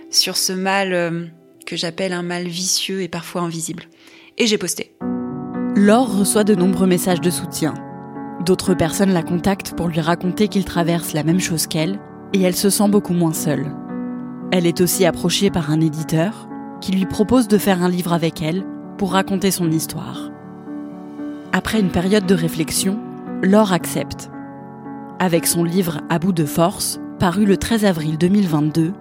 sur 0.09 0.35
ce 0.35 0.53
mal 0.53 1.31
que 1.67 1.75
j'appelle 1.75 2.13
un 2.13 2.23
mal 2.23 2.47
vicieux 2.47 3.03
et 3.03 3.07
parfois 3.07 3.41
invisible. 3.41 3.83
Et 4.39 4.47
j'ai 4.47 4.57
posté. 4.57 4.93
Laure 5.75 6.17
reçoit 6.17 6.43
de 6.43 6.55
nombreux 6.55 6.87
messages 6.87 7.21
de 7.21 7.29
soutien 7.29 7.75
D'autres 8.45 8.73
personnes 8.73 9.13
la 9.13 9.21
contactent 9.21 9.75
pour 9.75 9.87
lui 9.87 9.99
raconter 9.99 10.47
qu'il 10.47 10.65
traverse 10.65 11.13
la 11.13 11.23
même 11.23 11.39
chose 11.39 11.67
qu'elle, 11.67 11.99
et 12.33 12.41
elle 12.41 12.55
se 12.55 12.69
sent 12.69 12.87
beaucoup 12.89 13.13
moins 13.13 13.33
seule. 13.33 13.67
Elle 14.51 14.65
est 14.65 14.81
aussi 14.81 15.05
approchée 15.05 15.51
par 15.51 15.69
un 15.69 15.79
éditeur 15.79 16.47
qui 16.79 16.91
lui 16.91 17.05
propose 17.05 17.47
de 17.47 17.57
faire 17.57 17.83
un 17.83 17.89
livre 17.89 18.13
avec 18.13 18.41
elle 18.41 18.65
pour 18.97 19.13
raconter 19.13 19.51
son 19.51 19.69
histoire. 19.69 20.31
Après 21.53 21.79
une 21.79 21.91
période 21.91 22.25
de 22.25 22.33
réflexion, 22.33 22.97
Laure 23.43 23.73
accepte. 23.73 24.31
Avec 25.19 25.45
son 25.45 25.63
livre 25.63 26.01
À 26.09 26.17
bout 26.17 26.33
de 26.33 26.45
force, 26.45 26.99
paru 27.19 27.45
le 27.45 27.57
13 27.57 27.85
avril 27.85 28.17
2022, 28.17 28.93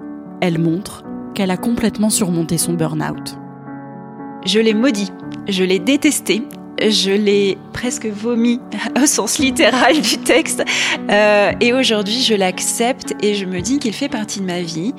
elle 0.43 0.59
montre 0.59 1.05
qu'elle 1.35 1.51
a 1.51 1.57
complètement 1.57 2.11
surmonté 2.11 2.59
son 2.59 2.75
burn-out. 2.75 3.39
Je 4.45 4.59
l'ai 4.61 4.75
maudit, 4.75 5.13
je 5.49 5.65
l'ai 5.65 5.79
détesté 5.79 6.43
je 6.89 7.11
l'ai 7.11 7.59
presque 7.73 8.07
vomi 8.07 8.61
au 9.03 9.07
sens 9.07 9.39
littéral 9.39 10.01
du 10.01 10.19
texte. 10.19 10.65
Euh, 11.11 11.53
et 11.61 11.73
aujourd'hui, 11.73 12.21
je 12.23 12.35
l'accepte 12.35 13.15
et 13.23 13.35
je 13.35 13.45
me 13.45 13.61
dis 13.61 13.79
qu'il 13.79 13.93
fait 13.93 14.09
partie 14.09 14.41
de 14.41 14.47
ma 14.47 14.63
vie, 14.63 14.95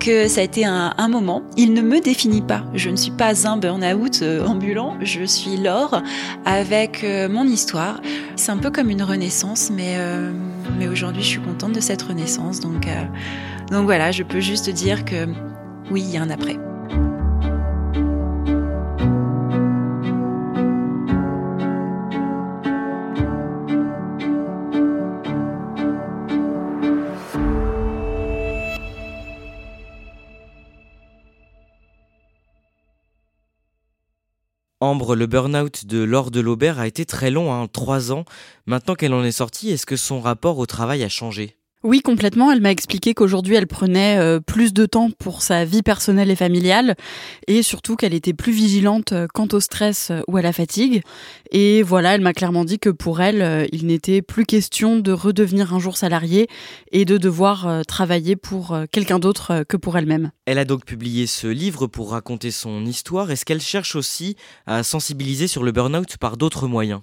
que 0.00 0.28
ça 0.28 0.40
a 0.40 0.44
été 0.44 0.64
un, 0.64 1.08
moment. 1.08 1.42
Il 1.56 1.72
ne 1.72 1.82
me 1.82 2.00
définit 2.00 2.42
pas. 2.42 2.64
Je 2.74 2.90
ne 2.90 2.96
suis 2.96 3.12
pas 3.12 3.46
un 3.46 3.56
burn-out 3.56 4.20
euh, 4.22 4.44
ambulant. 4.44 4.96
Je 5.00 5.24
suis 5.24 5.56
Laure 5.56 6.02
avec 6.44 7.04
euh, 7.04 7.28
mon 7.28 7.44
histoire. 7.44 8.00
C'est 8.36 8.50
un 8.50 8.58
peu 8.58 8.70
comme 8.70 8.90
une 8.90 9.02
renaissance, 9.02 9.70
mais, 9.70 9.96
mais 10.78 10.88
aujourd'hui, 10.88 11.22
je 11.22 11.28
suis 11.28 11.40
contente 11.40 11.72
de 11.72 11.80
cette 11.80 12.02
renaissance. 12.02 12.60
Donc, 12.60 12.86
donc 13.70 13.84
voilà, 13.84 14.12
je 14.12 14.22
peux 14.22 14.40
juste 14.40 14.68
dire 14.70 15.04
que 15.04 15.26
oui, 15.90 16.02
il 16.06 16.10
y 16.14 16.16
a 16.16 16.22
un 16.22 16.30
après. 16.30 16.58
Ambre, 34.86 35.16
le 35.16 35.26
burn-out 35.26 35.84
de 35.84 35.98
Laure 36.04 36.30
de 36.30 36.38
Laubert 36.38 36.78
a 36.78 36.86
été 36.86 37.04
très 37.04 37.32
long, 37.32 37.52
hein, 37.52 37.66
trois 37.66 38.12
ans. 38.12 38.24
Maintenant 38.66 38.94
qu'elle 38.94 39.14
en 39.14 39.24
est 39.24 39.32
sortie, 39.32 39.70
est-ce 39.70 39.84
que 39.84 39.96
son 39.96 40.20
rapport 40.20 40.58
au 40.58 40.66
travail 40.66 41.02
a 41.02 41.08
changé? 41.08 41.56
Oui, 41.86 42.00
complètement. 42.00 42.50
Elle 42.50 42.60
m'a 42.60 42.72
expliqué 42.72 43.14
qu'aujourd'hui, 43.14 43.54
elle 43.54 43.68
prenait 43.68 44.18
euh, 44.18 44.40
plus 44.40 44.74
de 44.74 44.86
temps 44.86 45.10
pour 45.20 45.40
sa 45.40 45.64
vie 45.64 45.82
personnelle 45.82 46.32
et 46.32 46.34
familiale 46.34 46.96
et 47.46 47.62
surtout 47.62 47.94
qu'elle 47.94 48.12
était 48.12 48.32
plus 48.32 48.50
vigilante 48.50 49.12
euh, 49.12 49.28
quant 49.32 49.46
au 49.52 49.60
stress 49.60 50.10
euh, 50.10 50.20
ou 50.26 50.36
à 50.36 50.42
la 50.42 50.52
fatigue. 50.52 51.02
Et 51.52 51.84
voilà, 51.84 52.16
elle 52.16 52.22
m'a 52.22 52.32
clairement 52.32 52.64
dit 52.64 52.80
que 52.80 52.90
pour 52.90 53.20
elle, 53.20 53.68
il 53.70 53.86
n'était 53.86 54.20
plus 54.20 54.44
question 54.44 54.98
de 54.98 55.12
redevenir 55.12 55.74
un 55.74 55.78
jour 55.78 55.96
salariée 55.96 56.48
et 56.90 57.04
de 57.04 57.18
devoir 57.18 57.82
travailler 57.86 58.34
pour 58.34 58.76
quelqu'un 58.90 59.20
d'autre 59.20 59.64
que 59.68 59.76
pour 59.76 59.96
elle-même. 59.96 60.32
Elle 60.44 60.58
a 60.58 60.64
donc 60.64 60.84
publié 60.84 61.28
ce 61.28 61.46
livre 61.46 61.86
pour 61.86 62.10
raconter 62.10 62.50
son 62.50 62.84
histoire. 62.84 63.30
Est-ce 63.30 63.44
qu'elle 63.44 63.60
cherche 63.60 63.94
aussi 63.94 64.34
à 64.66 64.82
sensibiliser 64.82 65.46
sur 65.46 65.62
le 65.62 65.70
burn-out 65.70 66.16
par 66.16 66.36
d'autres 66.36 66.66
moyens? 66.66 67.02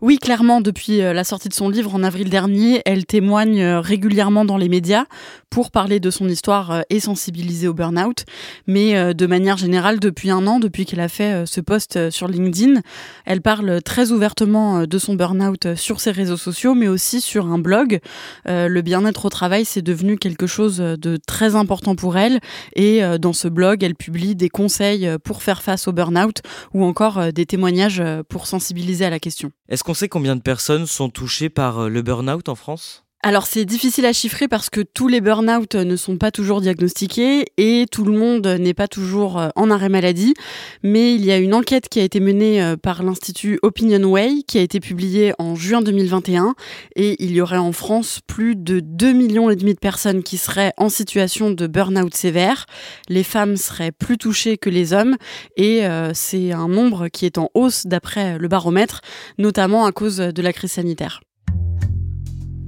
Oui, 0.00 0.16
clairement, 0.16 0.62
depuis 0.62 0.96
la 0.96 1.22
sortie 1.22 1.50
de 1.50 1.54
son 1.54 1.68
livre 1.68 1.94
en 1.94 2.02
avril 2.02 2.30
dernier, 2.30 2.80
elle 2.86 3.04
témoigne 3.04 3.62
régulièrement 3.62 4.21
dans 4.30 4.56
les 4.56 4.68
médias 4.68 5.04
pour 5.50 5.70
parler 5.70 6.00
de 6.00 6.10
son 6.10 6.28
histoire 6.28 6.70
euh, 6.70 6.80
et 6.90 7.00
sensibiliser 7.00 7.68
au 7.68 7.74
burn-out. 7.74 8.24
Mais 8.66 8.96
euh, 8.96 9.12
de 9.12 9.26
manière 9.26 9.56
générale, 9.56 10.00
depuis 10.00 10.30
un 10.30 10.46
an, 10.46 10.60
depuis 10.60 10.86
qu'elle 10.86 11.00
a 11.00 11.08
fait 11.08 11.32
euh, 11.32 11.46
ce 11.46 11.60
post 11.60 12.10
sur 12.10 12.28
LinkedIn, 12.28 12.80
elle 13.26 13.42
parle 13.42 13.82
très 13.82 14.12
ouvertement 14.12 14.86
de 14.86 14.98
son 14.98 15.14
burn-out 15.14 15.74
sur 15.74 16.00
ses 16.00 16.10
réseaux 16.10 16.36
sociaux, 16.36 16.74
mais 16.74 16.88
aussi 16.88 17.20
sur 17.20 17.46
un 17.46 17.58
blog. 17.58 18.00
Le 18.46 18.80
bien-être 18.80 19.26
au 19.26 19.28
travail, 19.28 19.64
c'est 19.64 19.82
devenu 19.82 20.16
quelque 20.16 20.46
chose 20.46 20.78
de 20.78 21.18
très 21.26 21.54
important 21.54 21.94
pour 21.94 22.16
elle. 22.16 22.40
Et 22.74 23.02
dans 23.18 23.32
ce 23.32 23.48
blog, 23.48 23.82
elle 23.82 23.94
publie 23.94 24.34
des 24.34 24.48
conseils 24.48 25.08
pour 25.24 25.42
faire 25.42 25.62
face 25.62 25.88
au 25.88 25.92
burn-out 25.92 26.38
ou 26.72 26.84
encore 26.84 27.32
des 27.32 27.46
témoignages 27.46 28.02
pour 28.28 28.46
sensibiliser 28.46 29.04
à 29.04 29.10
la 29.10 29.18
question. 29.18 29.50
Est-ce 29.68 29.84
qu'on 29.84 29.94
sait 29.94 30.08
combien 30.08 30.36
de 30.36 30.42
personnes 30.42 30.86
sont 30.86 31.08
touchées 31.08 31.48
par 31.48 31.88
le 31.88 32.02
burn-out 32.02 32.48
en 32.48 32.54
France? 32.54 33.04
Alors 33.24 33.46
c'est 33.46 33.64
difficile 33.64 34.04
à 34.06 34.12
chiffrer 34.12 34.48
parce 34.48 34.68
que 34.68 34.80
tous 34.80 35.06
les 35.06 35.20
burn-out 35.20 35.76
ne 35.76 35.94
sont 35.94 36.16
pas 36.16 36.32
toujours 36.32 36.60
diagnostiqués 36.60 37.44
et 37.56 37.86
tout 37.88 38.04
le 38.04 38.18
monde 38.18 38.44
n'est 38.44 38.74
pas 38.74 38.88
toujours 38.88 39.38
euh, 39.38 39.48
en 39.54 39.70
arrêt 39.70 39.88
maladie. 39.88 40.34
Mais 40.82 41.14
il 41.14 41.24
y 41.24 41.30
a 41.30 41.36
une 41.36 41.54
enquête 41.54 41.88
qui 41.88 42.00
a 42.00 42.02
été 42.02 42.18
menée 42.18 42.60
euh, 42.60 42.76
par 42.76 43.04
l'Institut 43.04 43.60
Opinionway 43.62 44.42
qui 44.48 44.58
a 44.58 44.60
été 44.60 44.80
publiée 44.80 45.34
en 45.38 45.54
juin 45.54 45.82
2021 45.82 46.56
et 46.96 47.14
il 47.22 47.30
y 47.30 47.40
aurait 47.40 47.58
en 47.58 47.70
France 47.70 48.18
plus 48.26 48.56
de 48.56 48.80
2 48.80 49.12
millions 49.12 49.50
et 49.50 49.56
demi 49.56 49.74
de 49.74 49.78
personnes 49.78 50.24
qui 50.24 50.36
seraient 50.36 50.72
en 50.76 50.88
situation 50.88 51.52
de 51.52 51.68
burn-out 51.68 52.14
sévère. 52.14 52.66
Les 53.08 53.22
femmes 53.22 53.56
seraient 53.56 53.92
plus 53.92 54.18
touchées 54.18 54.58
que 54.58 54.68
les 54.68 54.92
hommes 54.92 55.16
et 55.56 55.86
euh, 55.86 56.10
c'est 56.12 56.50
un 56.50 56.66
nombre 56.66 57.06
qui 57.06 57.26
est 57.26 57.38
en 57.38 57.50
hausse 57.54 57.86
d'après 57.86 58.36
le 58.36 58.48
baromètre, 58.48 59.00
notamment 59.38 59.86
à 59.86 59.92
cause 59.92 60.16
de 60.16 60.42
la 60.42 60.52
crise 60.52 60.72
sanitaire. 60.72 61.20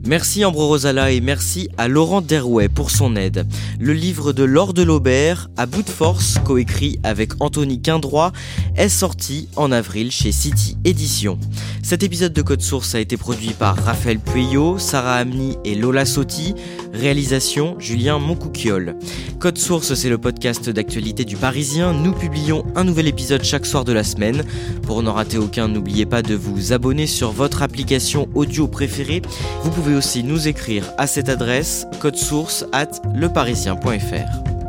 Merci 0.06 0.44
Ambro 0.44 0.68
Rosala 0.68 1.12
et 1.12 1.22
merci 1.22 1.70
à 1.78 1.88
Laurent 1.88 2.20
Derouet 2.20 2.68
pour 2.68 2.90
son 2.90 3.16
aide. 3.16 3.46
Le 3.80 3.94
livre 3.94 4.34
de 4.34 4.44
Laure 4.44 4.74
de 4.74 4.82
Laubert, 4.82 5.48
À 5.56 5.64
bout 5.64 5.82
de 5.82 5.88
force, 5.88 6.36
coécrit 6.44 7.00
avec 7.02 7.32
Anthony 7.40 7.80
Quindroit, 7.80 8.32
est 8.76 8.90
sorti 8.90 9.48
en 9.56 9.72
avril 9.72 10.10
chez 10.10 10.30
City 10.30 10.76
Édition. 10.84 11.38
Cet 11.82 12.02
épisode 12.02 12.34
de 12.34 12.42
Code 12.42 12.60
Source 12.60 12.94
a 12.94 13.00
été 13.00 13.16
produit 13.16 13.54
par 13.54 13.76
Raphaël 13.76 14.18
Pueyo, 14.18 14.78
Sarah 14.78 15.16
Amni 15.16 15.56
et 15.64 15.74
Lola 15.74 16.04
Sotti. 16.04 16.54
Réalisation 16.92 17.76
Julien 17.78 18.18
Moncouquiole. 18.18 18.96
Code 19.40 19.58
Source, 19.58 19.94
c'est 19.94 20.08
le 20.08 20.16
podcast 20.16 20.70
d'actualité 20.70 21.24
du 21.24 21.36
Parisien. 21.36 21.92
Nous 21.92 22.12
publions 22.12 22.64
un 22.76 22.84
nouvel 22.84 23.08
épisode 23.08 23.42
chaque 23.42 23.66
soir 23.66 23.84
de 23.84 23.92
la 23.92 24.04
semaine. 24.04 24.44
Pour 24.82 25.02
n'en 25.02 25.12
rater 25.12 25.38
aucun, 25.38 25.68
n'oubliez 25.68 26.06
pas 26.06 26.22
de 26.22 26.34
vous 26.34 26.72
abonner 26.72 27.06
sur 27.06 27.32
votre 27.32 27.62
application 27.62 28.28
audio 28.34 28.68
préférée. 28.68 29.22
Vous 29.62 29.70
aussi 29.94 30.24
nous 30.24 30.48
écrire 30.48 30.92
à 30.98 31.06
cette 31.06 31.28
adresse 31.28 31.86
code 32.00 32.16
source 32.16 32.64
at 32.72 32.88
leparisien.fr. 33.14 34.63